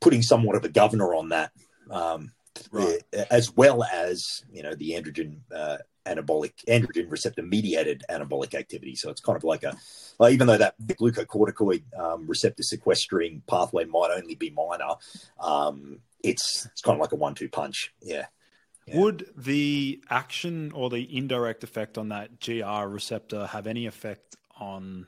[0.01, 1.53] putting somewhat of a governor on that,
[1.91, 2.33] um,
[2.71, 3.01] right.
[3.31, 8.95] as well as you know the androgen uh, anabolic androgen receptor mediated anabolic activity.
[8.95, 9.77] So it's kind of like a,
[10.19, 14.95] well, even though that glucocorticoid um, receptor sequestering pathway might only be minor,
[15.41, 17.93] um, it's it's kind of like a one-two punch.
[18.01, 18.27] Yeah.
[18.87, 18.99] Yeah.
[18.99, 25.07] Would the action or the indirect effect on that GR receptor have any effect on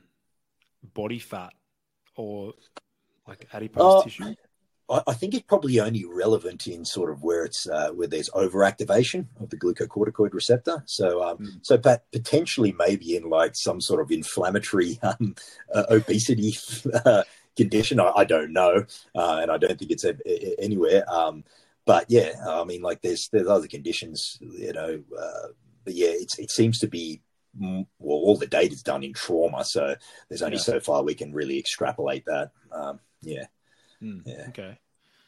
[0.93, 1.51] body fat
[2.15, 2.53] or
[3.27, 4.35] like adipose uh, tissue?
[4.87, 9.25] I, think it's probably only relevant in sort of where it's uh, where there's overactivation
[9.39, 10.83] of the glucocorticoid receptor.
[10.85, 11.59] So, um, mm.
[11.63, 15.35] so but potentially maybe in like some sort of inflammatory um,
[15.73, 16.55] uh, obesity
[17.05, 17.23] uh,
[17.55, 17.99] condition.
[17.99, 21.03] I, I, don't know, uh, and I don't think it's a, a, anywhere.
[21.11, 21.43] Um,
[21.85, 25.03] but yeah, I mean, like there's there's other conditions, you know.
[25.17, 25.47] Uh,
[25.83, 27.21] but yeah, it's it seems to be
[27.59, 29.95] well, all the data is done in trauma, so
[30.29, 30.63] there's only yeah.
[30.63, 32.51] so far we can really extrapolate that.
[32.71, 33.45] Um, yeah.
[34.05, 34.45] Mm, yeah.
[34.49, 34.77] Okay.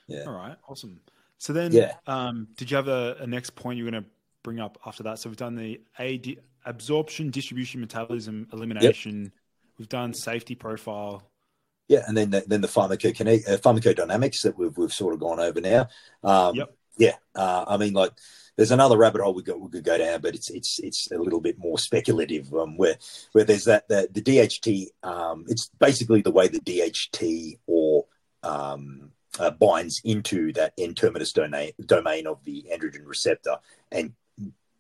[0.08, 0.24] Yeah.
[0.28, 0.56] All right.
[0.68, 1.00] Awesome.
[1.38, 1.94] So then, yeah.
[2.06, 4.10] Um, did you have a, a, next point you were going to
[4.44, 5.20] bring up after that?
[5.20, 9.24] So we've done the AD, absorption, distribution, metabolism, elimination.
[9.24, 9.32] Yep.
[9.78, 11.24] We've done safety profile.
[11.88, 15.40] Yeah, and then the, then the pharmacodynamics, uh, pharmacodynamics that we've we've sort of gone
[15.40, 15.88] over now.
[16.24, 16.74] Um, yep.
[16.98, 17.16] Yeah.
[17.34, 18.12] Uh, I mean, like
[18.58, 21.18] there's another rabbit hole we could, we could go down, but it's it's it's a
[21.18, 22.52] little bit more speculative.
[22.54, 22.98] Um, where
[23.32, 27.77] where there's that the, the DHT, um, it's basically the way the DHT or
[28.44, 33.58] um, uh, binds into that N-terminus domain, domain of the androgen receptor,
[33.92, 34.14] and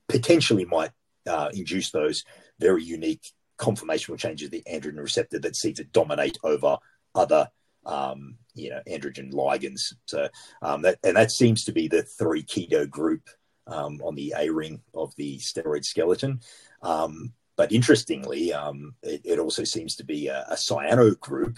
[0.08, 0.92] potentially might
[1.28, 2.24] uh, induce those
[2.60, 6.78] very unique conformational changes of the androgen receptor that sees to dominate over
[7.16, 7.50] other
[7.86, 9.94] um, you know androgen ligands.
[10.06, 10.30] So
[10.62, 13.30] um, that and that seems to be the three keto group
[13.66, 16.42] um, on the A ring of the steroid skeleton.
[16.82, 21.58] Um, but interestingly, um, it, it, also seems to be a, a cyano group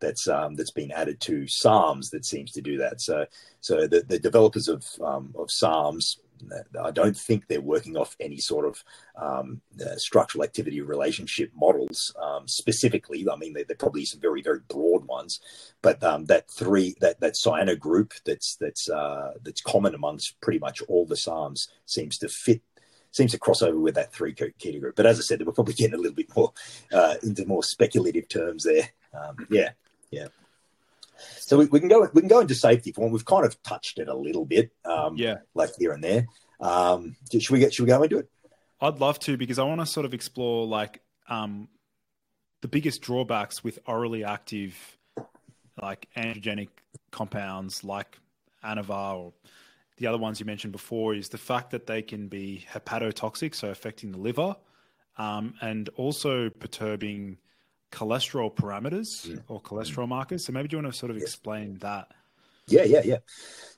[0.00, 3.00] that's um, that's been added to Psalms that seems to do that.
[3.00, 3.26] So,
[3.60, 6.18] so the, the developers of um, of SARMs,
[6.82, 8.82] I don't think they're working off any sort of
[9.20, 12.14] um, uh, structural activity relationship models
[12.46, 13.26] specifically.
[13.30, 15.40] I mean, they're, probably some very very broad ones,
[15.82, 20.82] but that three that that cyano group that's that's uh, that's common amongst pretty much
[20.82, 22.62] all the psalms seems to fit
[23.12, 24.96] seems to cross over with that three keto group.
[24.96, 26.52] But as I said, we're probably getting a little bit more
[26.92, 28.90] uh, into more speculative terms there.
[29.12, 29.70] Um, yeah,
[30.10, 30.28] yeah.
[31.38, 33.12] So we, we, can go we can go into safety form.
[33.12, 36.26] We've kind of touched it a little bit, um, yeah, like here and there.
[36.60, 38.30] Um, should we get should we go into it?
[38.80, 41.68] I'd love to because I want to sort of explore like um,
[42.62, 44.76] the biggest drawbacks with orally active,
[45.80, 46.68] like androgenic
[47.10, 48.18] compounds like
[48.64, 49.32] Anavar or
[49.98, 53.68] the other ones you mentioned before is the fact that they can be hepatotoxic, so
[53.68, 54.56] affecting the liver,
[55.18, 57.36] um, and also perturbing
[57.92, 59.42] cholesterol parameters mm.
[59.48, 60.44] or cholesterol markers.
[60.44, 62.08] So maybe do you want to sort of explain that?
[62.66, 63.18] Yeah, yeah, yeah.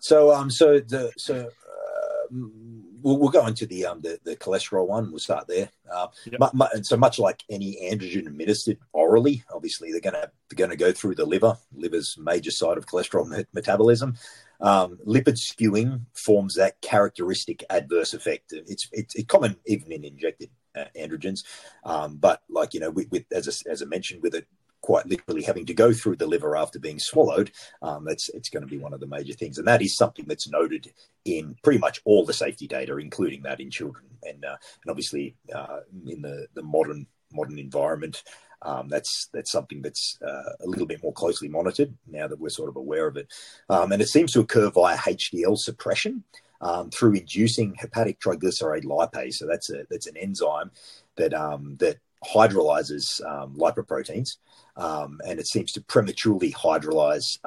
[0.01, 4.87] So, um, so the so uh, we'll, we'll go into the um the, the cholesterol
[4.87, 5.11] one.
[5.11, 5.71] We'll start there.
[5.91, 6.41] Uh, yep.
[6.41, 10.93] mu- mu- so much like any androgen administered orally, obviously they're gonna they're gonna go
[10.93, 11.57] through the liver.
[11.75, 14.17] Liver's major site of cholesterol me- metabolism.
[14.61, 18.53] Um, lipid skewing forms that characteristic adverse effect.
[18.53, 20.51] It's it's, it's common even in injected
[20.97, 21.45] androgens.
[21.85, 24.47] Um, but like you know, with, with as I, as I mentioned, with it
[24.81, 27.53] quite literally having to go through the liver after being swallowed,
[27.83, 30.25] um, that's it's going to be one of the major things, and that is something
[30.27, 30.93] that's noted
[31.25, 35.37] in pretty much all the safety data, including that in children, and uh, and obviously
[35.55, 38.23] uh, in the the modern modern environment.
[38.63, 42.49] um, that's that's something that's uh, a little bit more closely monitored now that we're
[42.49, 43.29] sort of aware of it.
[43.69, 46.25] Um, and it seems to occur via HDL suppression
[46.63, 49.35] um, through inducing hepatic triglyceride lipase.
[49.35, 50.71] So that's a that's an enzyme
[51.17, 54.37] that um, that hydrolyzes um, lipoproteins,
[54.77, 57.39] um, and it seems to prematurely hydrolyze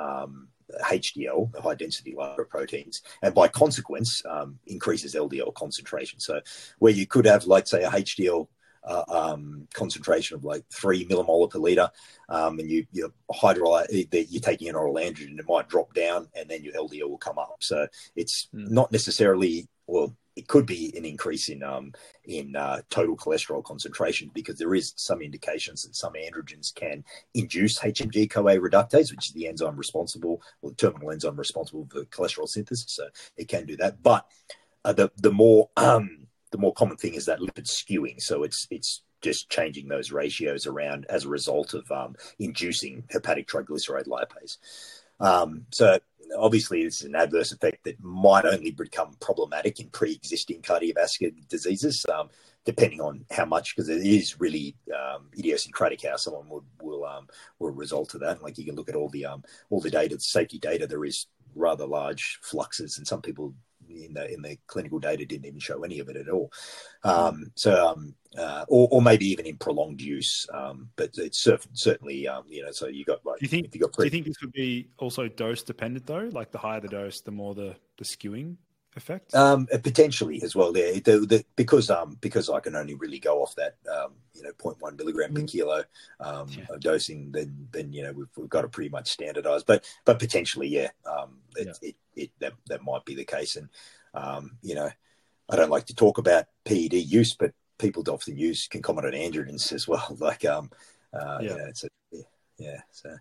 [0.83, 6.19] HDL, the high density lipoproteins, and by consequence um, increases LDL concentration.
[6.19, 6.41] So,
[6.79, 8.47] where you could have, like, say, a HDL
[8.85, 11.89] uh, um, concentration of like three millimolar per liter,
[12.29, 16.49] um, and you you hydrolyze, you're taking an oral androgen, it might drop down, and
[16.49, 17.57] then your LDL will come up.
[17.59, 18.69] So it's mm.
[18.69, 21.93] not necessarily well it could be an increase in um,
[22.25, 27.79] in uh, total cholesterol concentration because there is some indications that some androgens can induce
[27.79, 32.47] HMG CoA reductase, which is the enzyme responsible or the terminal enzyme responsible for cholesterol
[32.47, 32.91] synthesis.
[32.91, 33.07] So
[33.37, 34.25] it can do that, but
[34.83, 36.24] uh, the the more um,
[36.55, 38.21] the more common thing is that lipid skewing.
[38.21, 43.47] So it's it's just changing those ratios around as a result of um, inducing hepatic
[43.47, 44.57] triglyceride lipase.
[45.19, 45.99] Um, so
[46.37, 52.29] obviously it's an adverse effect that might only become problematic in pre-existing cardiovascular diseases, um,
[52.63, 57.27] depending on how much, because it is really um, idiosyncratic how someone would will um,
[57.59, 58.41] will result to that.
[58.41, 60.87] Like you can look at all the um, all the data, the safety data.
[60.87, 63.53] There is rather large fluxes, and some people
[63.89, 66.51] in the in the clinical data didn't even show any of it at all.
[67.03, 70.47] Um, so, um, uh, or, or maybe even in prolonged use.
[70.53, 73.39] Um, but it's certainly, um, you know, so you got like.
[73.39, 73.73] Do you think?
[73.73, 76.29] You got pre- do you think this would be also dose dependent though?
[76.31, 78.57] Like the higher the dose, the more the the skewing
[78.95, 79.33] effect?
[79.35, 80.71] Um, uh, potentially as well.
[80.71, 84.43] There, the, the, because um, because I can only really go off that um, you
[84.43, 85.47] know 0.1 milligram per mm.
[85.47, 85.83] kilo
[86.19, 86.65] um, yeah.
[86.69, 89.63] of dosing, then then you know we've, we've got to pretty much standardize.
[89.63, 91.89] But but potentially, yeah, um, it, yeah.
[91.89, 93.55] It, it, that that might be the case.
[93.55, 93.69] And
[94.13, 94.89] um, you know,
[95.49, 99.87] I don't like to talk about PED use, but people often use concomitant androgens as
[99.87, 100.15] well.
[100.19, 100.69] Like um,
[101.13, 101.49] uh, yeah.
[101.49, 102.21] you know, it's a, yeah,
[102.57, 103.15] yeah, so.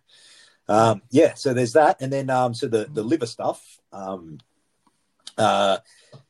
[0.66, 3.78] Um, yeah, so there's that, and then um, so the the liver stuff.
[3.92, 4.38] Um,
[5.38, 5.78] uh,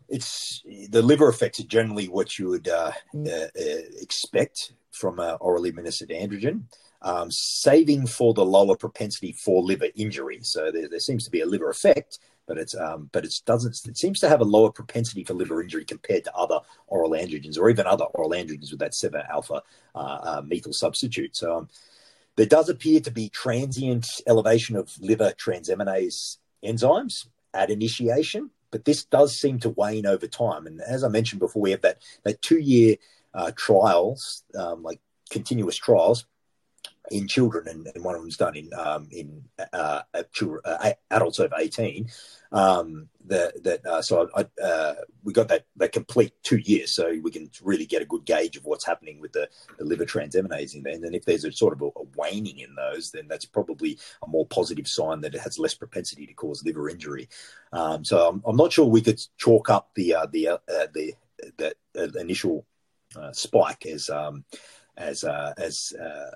[0.09, 3.27] it's the liver effects are generally what you would uh, mm.
[3.27, 6.63] uh, uh expect from an orally administered androgen,
[7.03, 10.39] um, saving for the lower propensity for liver injury.
[10.43, 13.81] So there, there seems to be a liver effect, but it's um, but it doesn't.
[13.89, 17.59] It seems to have a lower propensity for liver injury compared to other oral androgens
[17.59, 19.63] or even other oral androgens with that seven alpha
[19.95, 21.37] uh, uh, methyl substitute.
[21.37, 21.69] So um,
[22.37, 29.05] there does appear to be transient elevation of liver transaminase enzymes at initiation, but this
[29.05, 30.67] does seem to wane over time.
[30.67, 32.97] And as I mentioned before, we have that that two year
[33.33, 34.99] uh, trials, um, like
[35.31, 36.27] continuous trials
[37.09, 41.55] in children, and, and, one of them's done in um, in uh, uh, adults over
[41.57, 42.11] eighteen.
[42.55, 44.95] Um, that that uh, so I, uh,
[45.25, 48.57] we got that that complete two years, so we can really get a good gauge
[48.57, 50.93] of what's happening with the, the liver transaminase in there.
[50.93, 53.99] And then if there's a sort of a, a, waning in those, then that's probably
[54.23, 57.29] a more positive sign that it has less propensity to cause liver injury.
[57.73, 60.59] Um, so I'm, I'm, not sure we could chalk up the uh, the uh,
[60.93, 61.15] the
[61.57, 61.75] that
[62.17, 62.67] initial
[63.33, 64.45] spike as um,
[64.97, 66.31] as uh, as uh,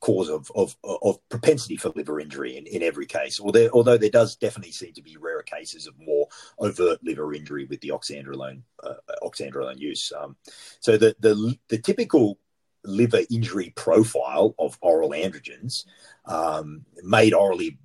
[0.00, 3.40] cause of, of of propensity for liver injury in, in every case.
[3.40, 6.26] Although although there does definitely seem to be rarer cases of more
[6.58, 10.12] overt liver injury with the oxandrolone uh, oxandrolone use.
[10.18, 10.36] Um,
[10.80, 12.38] so the, the the typical
[12.84, 15.86] liver injury profile of oral androgens
[16.26, 17.78] um, made orally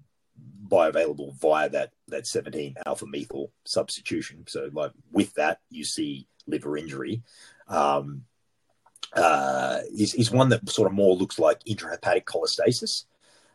[0.68, 4.44] bioavailable via that that 17 alpha methyl substitution.
[4.48, 7.22] So like with that you see liver injury.
[7.68, 8.26] Um,
[9.14, 13.06] uh, is, is one that sort of more looks like intrahepatic cholestasis.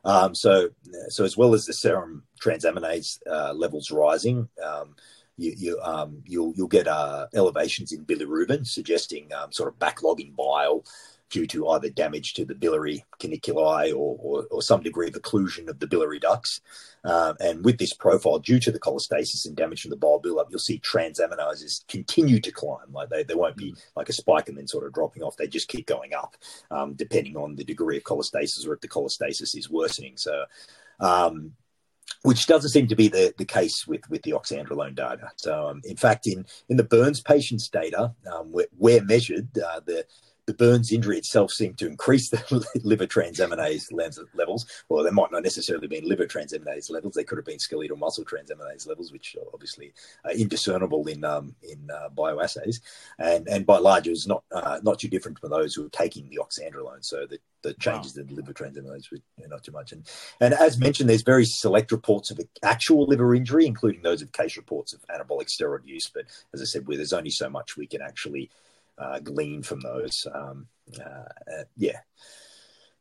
[0.05, 0.71] Um, so,
[1.09, 4.95] so as well as the serum transaminase uh, levels rising, um,
[5.37, 10.37] you, you um, you'll you'll get uh, elevations in bilirubin, suggesting um, sort of backlogging
[10.37, 10.85] bile
[11.31, 15.68] due to either damage to the biliary caniculi or, or, or some degree of occlusion
[15.68, 16.61] of the biliary ducts.
[17.05, 20.49] Um, and with this profile, due to the cholestasis and damage from the bile buildup,
[20.51, 22.93] you'll see transaminases continue to climb.
[22.93, 23.83] Like they, they won't be mm.
[23.97, 25.37] like a spike and then sort of dropping off.
[25.37, 26.37] They just keep going up,
[26.70, 30.16] um, depending on the degree of cholestasis or if the cholestasis is worsening.
[30.16, 30.45] So,
[31.01, 31.53] um,
[32.22, 35.31] which doesn't seem to be the, the case with, with the oxandrolone data.
[35.37, 39.81] So, um, in fact, in, in the Burns patients' data, um, where, where, measured, uh,
[39.85, 40.07] the
[40.47, 43.86] the Burns injury itself seemed to increase the liver transaminase
[44.34, 44.66] levels.
[44.88, 48.24] Well, they might not necessarily been liver transaminase levels; they could have been skeletal muscle
[48.24, 52.80] transaminase levels, which are obviously are indiscernible in um, in uh, bioassays.
[53.18, 55.90] And and by large, it was not uh, not too different from those who were
[55.90, 57.05] taking the oxandrolone.
[57.05, 58.22] So the, the changes wow.
[58.22, 59.92] in the liver transaminase were you know, not too much.
[59.92, 60.07] And
[60.40, 64.57] and as mentioned, there's very select reports of actual liver injury, including those of case
[64.57, 66.11] reports of anabolic steroid use.
[66.12, 68.51] But as I said, where there's only so much we can actually
[68.99, 70.26] uh, glean from those.
[70.32, 70.66] Um,
[71.01, 72.01] uh, yeah.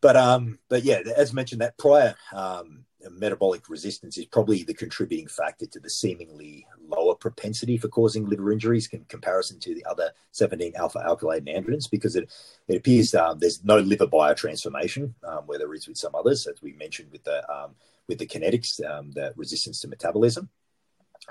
[0.01, 5.27] but um, but yeah, as mentioned, that prior um, metabolic resistance is probably the contributing
[5.27, 10.11] factor to the seemingly lower propensity for causing liver injuries in comparison to the other
[10.31, 12.31] 17 alpha alkylated androgens because it,
[12.67, 16.61] it appears um, there's no liver biotransformation um, where there is with some others, as
[16.61, 17.75] we mentioned with the um,
[18.07, 20.49] with the kinetics, um, the resistance to metabolism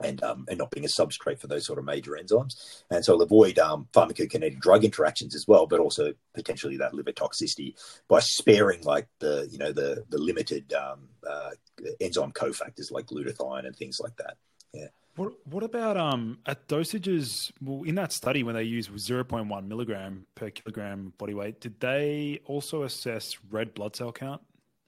[0.03, 2.83] and um, and not being a substrate for those sort of major enzymes.
[2.91, 7.75] And so avoid um, pharmacokinetic drug interactions as well, but also potentially that liver toxicity
[8.09, 11.51] by sparing like the you know the the limited um, uh,
[12.01, 14.37] enzyme cofactors like glutathione and things like that.
[14.73, 14.89] Yeah.
[15.17, 17.53] What what about um at dosages?
[17.61, 21.61] Well, in that study when they used zero point one milligram per kilogram body weight,
[21.61, 24.41] did they also assess red blood cell count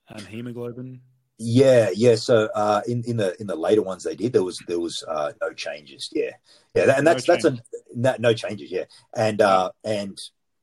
[0.08, 1.00] and hemoglobin?
[1.38, 2.14] Yeah, yeah.
[2.14, 5.02] So uh, in in the in the later ones they did, there was there was
[5.08, 6.08] uh, no changes.
[6.12, 6.30] Yeah,
[6.74, 7.58] yeah, and that's no that's a
[7.94, 8.70] no, no, changes.
[8.70, 8.84] Yeah,
[9.16, 10.18] and uh, and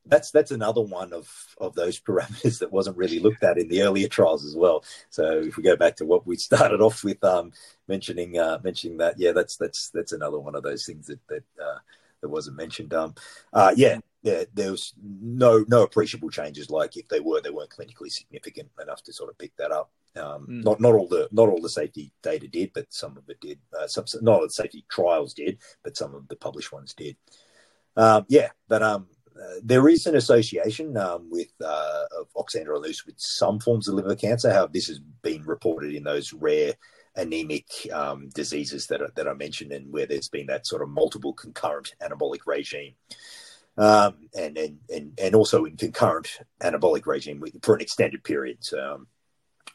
[0.06, 3.82] that's that's another one of of those parameters that wasn't really looked at in the
[3.84, 4.84] earlier trials as well.
[5.10, 7.52] So if we go back to what we started off with, um,
[7.90, 11.44] mentioning uh, mentioning that, yeah, that's that's that's another one of those things that that
[11.62, 11.80] uh,
[12.22, 12.94] that wasn't mentioned.
[12.94, 13.16] Um,
[13.52, 16.70] uh, yeah, yeah, there was no no appreciable changes.
[16.70, 19.92] Like if they were, they weren't clinically significant enough to sort of pick that up.
[20.16, 20.64] Um, mm.
[20.64, 23.60] Not not all the not all the safety data did, but some of it did.
[23.78, 27.16] Uh, some not all the safety trials did, but some of the published ones did.
[27.98, 33.16] Um, yeah, but um, uh, there is an association um, with uh, of oxandrolose with
[33.18, 34.54] some forms of liver cancer.
[34.54, 36.74] How this has been reported in those rare
[37.16, 40.90] anemic um, diseases that are, that I mentioned, and where there's been that sort of
[40.90, 42.94] multiple concurrent anabolic regime.
[43.78, 48.58] Um, and, and and and also in concurrent anabolic regime for an extended period.
[48.60, 49.08] So, um,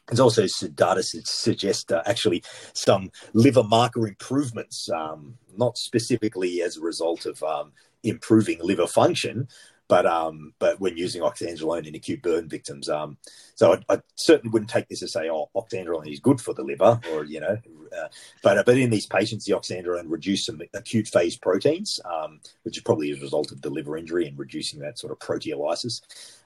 [0.07, 2.43] there's also data suggest uh, actually
[2.73, 7.73] some liver marker improvements, um, not specifically as a result of um,
[8.03, 9.47] improving liver function,
[9.87, 13.17] but um, but when using oxandrolone in acute burn victims, um,
[13.55, 16.63] so I, I, certainly wouldn't take this to say, oh, oxandrolone is good for the
[16.63, 17.57] liver, or you know,
[17.97, 18.07] uh,
[18.43, 22.83] but but in these patients, the oxandrolone reduced some acute phase proteins, um, which is
[22.83, 26.01] probably as a result of the liver injury and reducing that sort of proteolysis,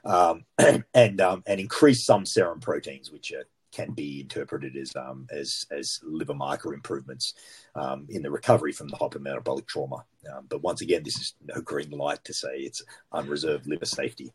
[0.06, 0.46] um,
[0.94, 5.66] and um, and increase some serum proteins, which are can be interpreted as um, as
[5.72, 7.34] as liver marker improvements
[7.76, 10.06] um, in the recovery from the hypermetabolic trauma.
[10.32, 14.34] Um, but once again, this is no green light to say it's unreserved liver safety.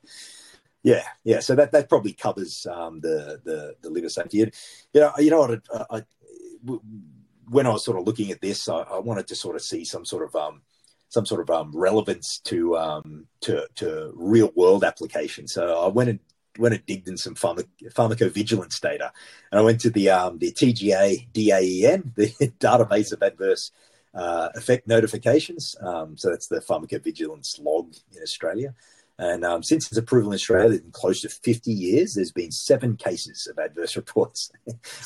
[0.83, 1.41] Yeah, yeah.
[1.41, 4.43] So that, that probably covers um, the, the the liver safety.
[4.43, 4.53] And,
[4.95, 5.63] you know, you know what?
[5.75, 6.03] I, I,
[7.49, 9.85] when I was sort of looking at this, I, I, wanted to sort of see
[9.85, 10.63] some sort of um,
[11.09, 15.49] some sort of um, relevance to um, to to real world application.
[15.49, 16.21] So I went and
[16.59, 19.13] went and digged in some pharmac- pharmacovigilance data,
[19.51, 22.31] and I went to the um, the TGA DAEN, the
[22.61, 23.71] database of adverse
[24.15, 25.77] uh, effect notifications.
[25.81, 28.75] Um, so that's the pharmacovigilance log in Australia.
[29.19, 32.97] And um, since its approval in Australia in close to 50 years, there's been seven
[32.97, 34.51] cases of adverse reports,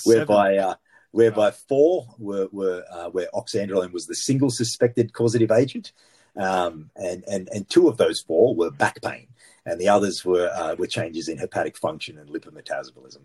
[0.05, 0.75] whereby uh,
[1.13, 5.93] whereby four were, were uh, where oxandrolone was the single suspected causative agent,
[6.37, 9.29] um, and and and two of those four were back pain
[9.67, 12.51] and the others were uh, were changes in hepatic function and lipid.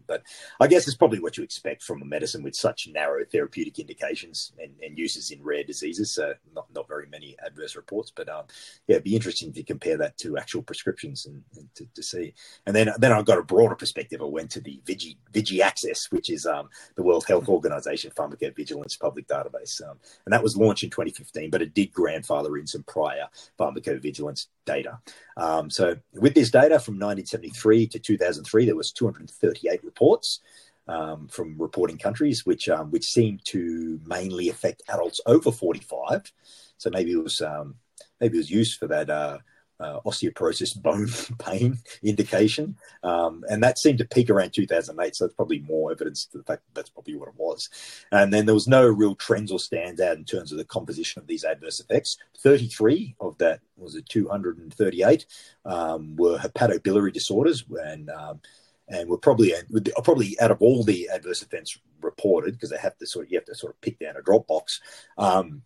[0.08, 0.24] But
[0.60, 4.54] I guess it's probably what you expect from a medicine with such narrow therapeutic indications
[4.60, 6.14] and, and uses in rare diseases.
[6.14, 8.46] So not not very many adverse reports, but um,
[8.88, 12.34] yeah, it'd be interesting to compare that to actual prescriptions and, and to, to, see.
[12.66, 14.22] And then then I got a broader perspective.
[14.22, 19.00] I went to the Vigi Vigi Access, which is um, the World Health Organization pharmacovigilance
[19.00, 22.84] public database, um, and that was launched in 2015, but it did grandfather in some
[22.84, 23.28] prior
[23.60, 25.00] pharmacovigilance data.
[25.38, 30.40] Um, so with this data from 1973 to 2003, there was 238 reports
[30.88, 36.32] um, from reporting countries, which um, which seemed to mainly affect adults over 45.
[36.78, 37.76] So maybe it was um,
[38.20, 39.38] maybe it was used for that uh,
[39.80, 42.78] uh, osteoporosis bone pain indication.
[43.04, 45.16] Um, and that seemed to peak around 2008.
[45.16, 47.70] So that's probably more evidence to the fact that that's probably what it was.
[48.12, 51.22] And then there was no real trends or stands out in terms of the composition
[51.22, 52.18] of these adverse effects.
[52.40, 55.26] 33 of that was it 238
[55.66, 58.40] um, were hepatobiliary disorders and um,
[58.88, 59.52] and we're probably
[60.04, 63.38] probably out of all the adverse events reported because they have to sort of you
[63.38, 64.80] have to sort of pick down a drop box.
[65.18, 65.64] Um,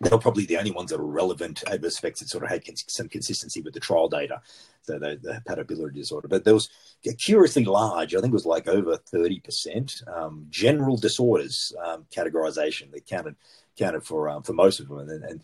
[0.00, 2.62] they were probably the only ones that are relevant adverse effects that sort of had
[2.88, 4.40] some consistency with the trial data,
[4.82, 6.26] so the, the hepatobiliary disorder.
[6.26, 6.70] But there was
[7.18, 13.06] curiously large, I think it was like over 30%, um, general disorders um, categorization that
[13.06, 13.36] counted
[13.78, 14.98] counted for um, for most of them.
[14.98, 15.42] And, and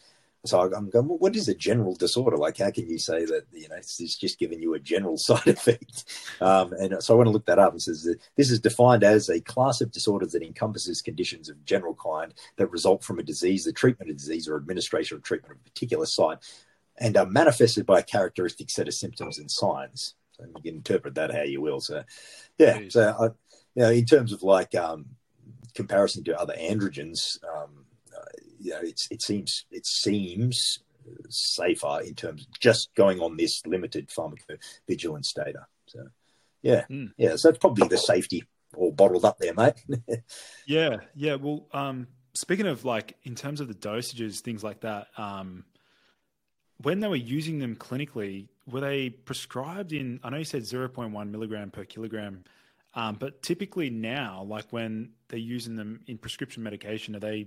[0.49, 2.37] so I'm going, well, what is a general disorder?
[2.37, 5.47] Like, how can you say that, you know, it's, just giving you a general side
[5.47, 6.05] effect?
[6.41, 7.73] Um, and so I want to look that up.
[7.73, 11.65] and says that this is defined as a class of disorders that encompasses conditions of
[11.65, 15.53] general kind that result from a disease, the treatment of disease, or administration of treatment
[15.53, 16.39] of a particular site,
[16.99, 20.15] and are manifested by a characteristic set of symptoms and signs.
[20.33, 21.81] So you can interpret that how you will.
[21.81, 22.05] So,
[22.59, 22.81] yeah.
[22.89, 23.25] So, I,
[23.75, 25.07] you know, in terms of like um,
[25.75, 27.86] comparison to other androgens, um,
[28.59, 30.81] you know, it's it seems it seems
[31.29, 35.67] safer in terms of just going on this limited pharmacovigilance data.
[35.87, 36.09] So,
[36.63, 37.13] yeah, Mm.
[37.17, 37.37] yeah.
[37.37, 38.45] So that's probably the safety
[38.77, 39.75] all bottled up there, mate.
[40.67, 41.37] Yeah, yeah.
[41.37, 45.65] Well, um, speaking of like in terms of the dosages, things like that, um,
[46.83, 50.19] when they were using them clinically, were they prescribed in?
[50.25, 52.45] I know you said zero point one milligram per kilogram,
[52.95, 57.47] um, but typically now, like when they're using them in prescription medication, are they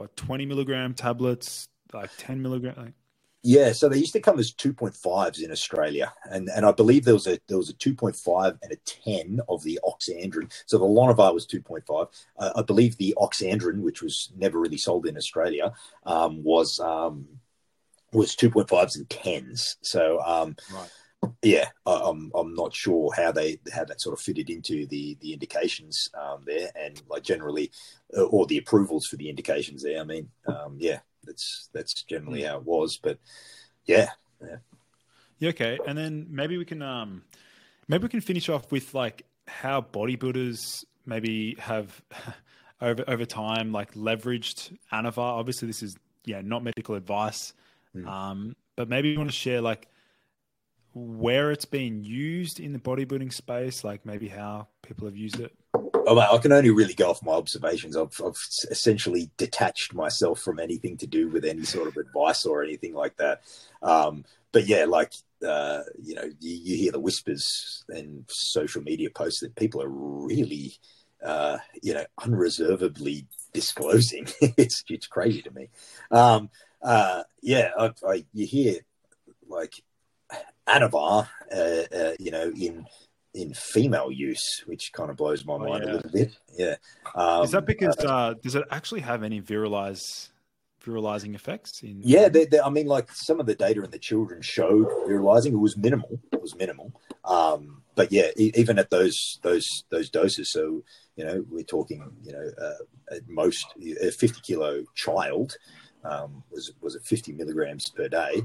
[0.00, 2.74] what twenty milligram tablets, like ten milligram?
[2.76, 2.94] Like,
[3.42, 7.14] Yeah, so they used to come as 2.5s in Australia, and and I believe there
[7.14, 10.50] was a there was a 2.5 and a 10 of the oxandrin.
[10.66, 12.08] So the Lonavar was 2.5.
[12.38, 15.72] Uh, I believe the oxandrin, which was never really sold in Australia,
[16.04, 17.26] um, was um,
[18.12, 19.76] was 2.5s and 10s.
[19.82, 20.90] So um, right.
[21.42, 25.16] Yeah, I, I'm I'm not sure how they how that sort of fitted into the
[25.20, 27.70] the indications um, there, and like generally,
[28.16, 30.00] uh, or the approvals for the indications there.
[30.00, 32.98] I mean, um, yeah, that's that's generally how it was.
[33.02, 33.18] But
[33.84, 34.10] yeah,
[35.38, 35.78] Yeah, okay.
[35.86, 37.22] And then maybe we can um
[37.88, 42.00] maybe we can finish off with like how bodybuilders maybe have
[42.80, 45.38] over over time like leveraged Anavar.
[45.38, 47.52] Obviously this is yeah, not medical advice.
[47.96, 48.06] Mm.
[48.06, 49.88] Um but maybe you want to share like
[50.94, 55.54] where it's been used in the bodybuilding space, like maybe how people have used it.
[55.74, 57.96] oh, mate, I can only really go off my observations.
[57.96, 58.36] I've, I've
[58.70, 63.16] essentially detached myself from anything to do with any sort of advice or anything like
[63.18, 63.42] that.
[63.82, 65.12] Um, but yeah, like
[65.46, 69.88] uh, you know, you, you hear the whispers and social media posts that people are
[69.88, 70.74] really,
[71.24, 74.26] uh, you know, unreservedly disclosing.
[74.40, 75.68] it's it's crazy to me.
[76.10, 76.50] Um,
[76.82, 78.76] uh, yeah, I, I, you hear
[79.48, 79.82] like
[80.70, 82.86] Anavar, uh, uh, you know, in
[83.34, 85.90] in female use, which kind of blows my Oh, mind yeah.
[85.90, 86.30] a little bit.
[86.56, 86.76] Yeah,
[87.14, 90.30] um, Is that because uh, does it actually have any viralize
[90.84, 93.98] viralizing effects in Yeah, they, they, I mean, like some of the data in the
[93.98, 95.52] children showed virilizing.
[95.52, 96.18] It was minimal.
[96.32, 96.92] It was minimal.
[97.24, 100.82] Um, but yeah, e- even at those those those doses, so
[101.16, 103.66] you know, we're talking, you know, uh, at most
[104.02, 105.56] a fifty kilo child
[106.02, 108.42] um, was was at fifty milligrams per day.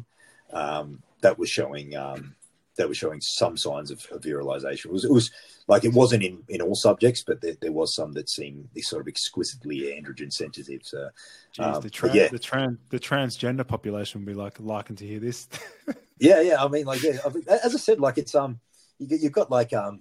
[0.51, 2.35] Um, that was showing um,
[2.77, 4.85] that was showing some signs of, of virilization.
[4.85, 5.31] It was it was
[5.67, 8.88] like it wasn't in, in all subjects, but there, there was some that seemed this
[8.88, 10.81] sort of exquisitely androgen sensitive.
[10.84, 11.09] So
[11.57, 12.27] Jeez, um, the but trans, yeah.
[12.27, 15.47] the trans the transgender population would be like liking to hear this.
[16.17, 16.63] Yeah, yeah.
[16.63, 17.17] I mean, like, yeah.
[17.61, 18.61] As I said, like, it's um,
[18.99, 19.99] you, you've got like um,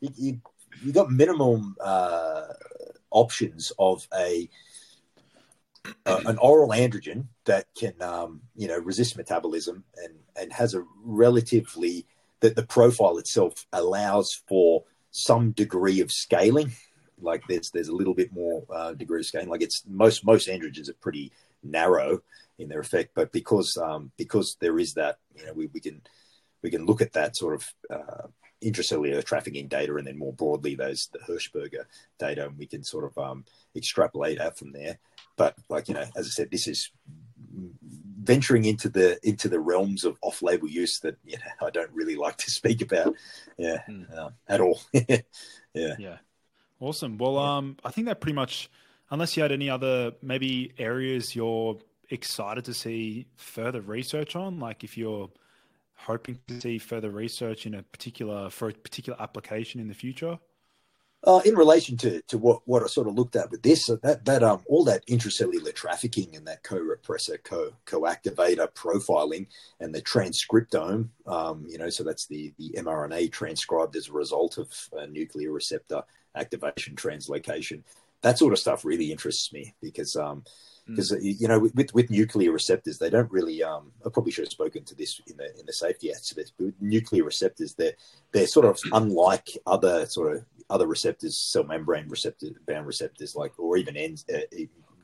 [0.00, 0.40] you you,
[0.84, 2.44] you got minimum uh
[3.12, 4.48] options of a,
[6.06, 10.84] a an oral androgen that can um, you know, resist metabolism and and has a
[11.04, 12.06] relatively
[12.40, 16.72] that the profile itself allows for some degree of scaling.
[17.20, 19.48] Like, there's there's a little bit more uh, degree of scaling.
[19.48, 21.32] Like, it's most most androgens are pretty
[21.62, 22.22] narrow
[22.58, 26.02] in their effect, but because um, because there is that, you know, we, we can
[26.62, 28.26] we can look at that sort of uh,
[28.62, 31.84] intracellular trafficking data, and then more broadly those the Hirschberger
[32.18, 33.44] data, and we can sort of um,
[33.76, 34.98] extrapolate out from there.
[35.36, 36.90] But like you know, as I said, this is
[38.22, 42.16] venturing into the into the realms of off-label use that you know I don't really
[42.16, 43.14] like to speak about,
[43.56, 43.82] yeah,
[44.16, 44.80] uh, at all.
[44.92, 45.18] yeah.
[45.74, 46.18] Yeah.
[46.80, 47.16] Awesome.
[47.16, 48.68] Well, um, I think that pretty much,
[49.10, 51.78] unless you had any other maybe areas you're
[52.10, 55.30] excited to see further research on, like if you're
[56.06, 60.38] hoping to see further research in a particular for a particular application in the future.
[61.24, 64.24] Uh, in relation to, to what, what I sort of looked at with this, that
[64.24, 69.46] that um all that intracellular trafficking and that co-repressor, co co-activator profiling
[69.78, 74.58] and the transcriptome, um, you know, so that's the the mRNA transcribed as a result
[74.58, 74.68] of
[75.10, 76.02] nuclear receptor
[76.34, 77.84] activation translocation.
[78.22, 80.42] That sort of stuff really interests me because um
[80.86, 84.52] because you know with with nuclear receptors they don't really um I probably should have
[84.52, 87.94] spoken to this in the in the safety aspect but with nuclear receptors they're
[88.32, 93.52] they're sort of unlike other sort of other receptors cell membrane receptor bound receptors like
[93.58, 94.40] or even ens, uh,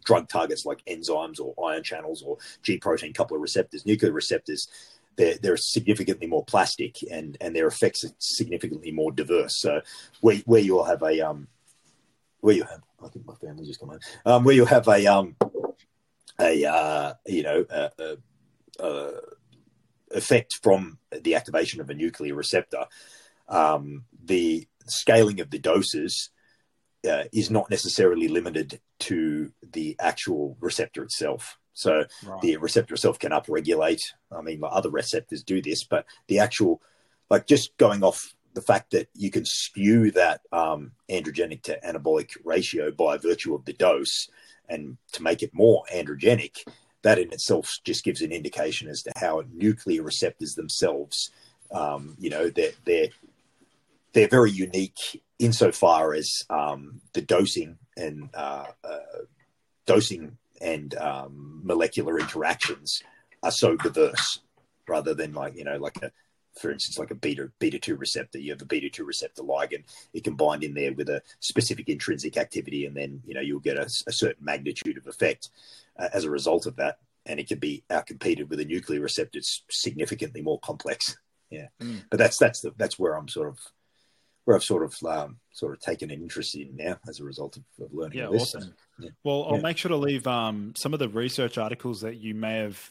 [0.08, 3.84] drug targets like enzymes or ion channels or G protein coupler receptors.
[3.84, 4.66] Nuclear receptors
[5.16, 9.56] they're, they're significantly more plastic and and their effects are significantly more diverse.
[9.56, 9.82] So
[10.22, 11.48] where where you'll have a um
[12.40, 14.00] where you have I think my family just come home.
[14.24, 15.36] Um where you have a um
[16.40, 18.16] a uh, you know a, a,
[18.80, 19.12] a
[20.12, 22.86] effect from the activation of a nuclear receptor,
[23.48, 26.30] um, the scaling of the doses
[27.08, 31.58] uh, is not necessarily limited to the actual receptor itself.
[31.72, 32.40] So Right.
[32.42, 34.02] the receptor itself can upregulate.
[34.32, 36.82] I mean, other receptors do this, but the actual
[37.30, 42.30] like just going off the fact that you can skew that um, androgenic to anabolic
[42.44, 44.28] ratio by virtue of the dose
[44.68, 46.64] and to make it more androgenic,
[47.02, 51.30] that in itself just gives an indication as to how nuclear receptors themselves,
[51.70, 53.08] um, you know, they're, they're,
[54.12, 58.98] they're very unique insofar as um, the dosing and uh, uh,
[59.86, 63.02] dosing and um, molecular interactions
[63.42, 64.40] are so diverse
[64.88, 66.10] rather than like, you know, like a,
[66.58, 68.38] for instance, like a beta beta two receptor.
[68.38, 69.84] You have a beta two receptor ligand.
[70.12, 73.60] It can bind in there with a specific intrinsic activity, and then you know you'll
[73.60, 75.50] get a, a certain magnitude of effect
[75.98, 76.98] uh, as a result of that.
[77.26, 79.38] And it can be outcompeted with a nuclear receptor.
[79.38, 81.16] It's significantly more complex.
[81.50, 82.02] Yeah, mm.
[82.10, 83.58] but that's that's the, that's where I'm sort of
[84.44, 87.58] where I've sort of um, sort of taken an interest in now as a result
[87.58, 88.54] of, of learning yeah, this.
[88.54, 88.74] Awesome.
[88.98, 89.10] Yeah.
[89.22, 89.62] Well, I'll yeah.
[89.62, 92.90] make sure to leave um, some of the research articles that you may have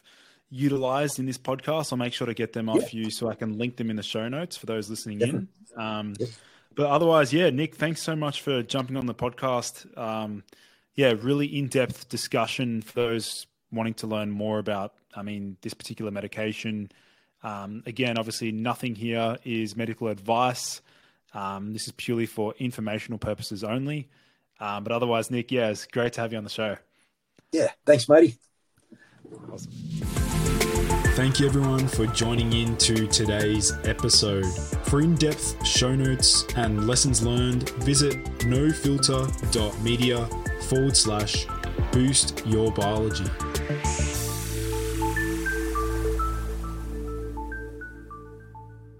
[0.50, 1.92] utilized in this podcast.
[1.92, 3.02] I'll make sure to get them off yeah.
[3.02, 5.48] you so I can link them in the show notes for those listening Definitely.
[5.76, 5.82] in.
[5.82, 6.28] Um, yeah.
[6.76, 9.98] But otherwise, yeah, Nick, thanks so much for jumping on the podcast.
[9.98, 10.44] Um,
[10.96, 15.74] yeah, really in depth discussion for those wanting to learn more about, I mean, this
[15.74, 16.92] particular medication.
[17.44, 20.82] Um, again, obviously, nothing here is medical advice.
[21.34, 24.08] Um, this is purely for informational purposes only.
[24.60, 26.78] Um, but otherwise, Nick, yeah, it's great to have you on the show.
[27.52, 28.38] Yeah, thanks, matey.
[29.52, 30.37] Awesome.
[31.18, 34.46] Thank you, everyone, for joining in to today's episode.
[34.84, 40.26] For in depth show notes and lessons learned, visit nofilter.media
[40.70, 41.46] forward slash
[41.92, 43.26] boost your biology.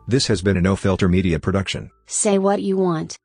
[0.10, 1.92] This has been a No Filter Media production.
[2.06, 3.18] Say what you want.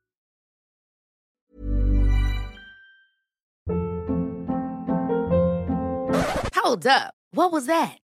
[6.56, 7.14] Hold up.
[7.32, 8.01] What was that?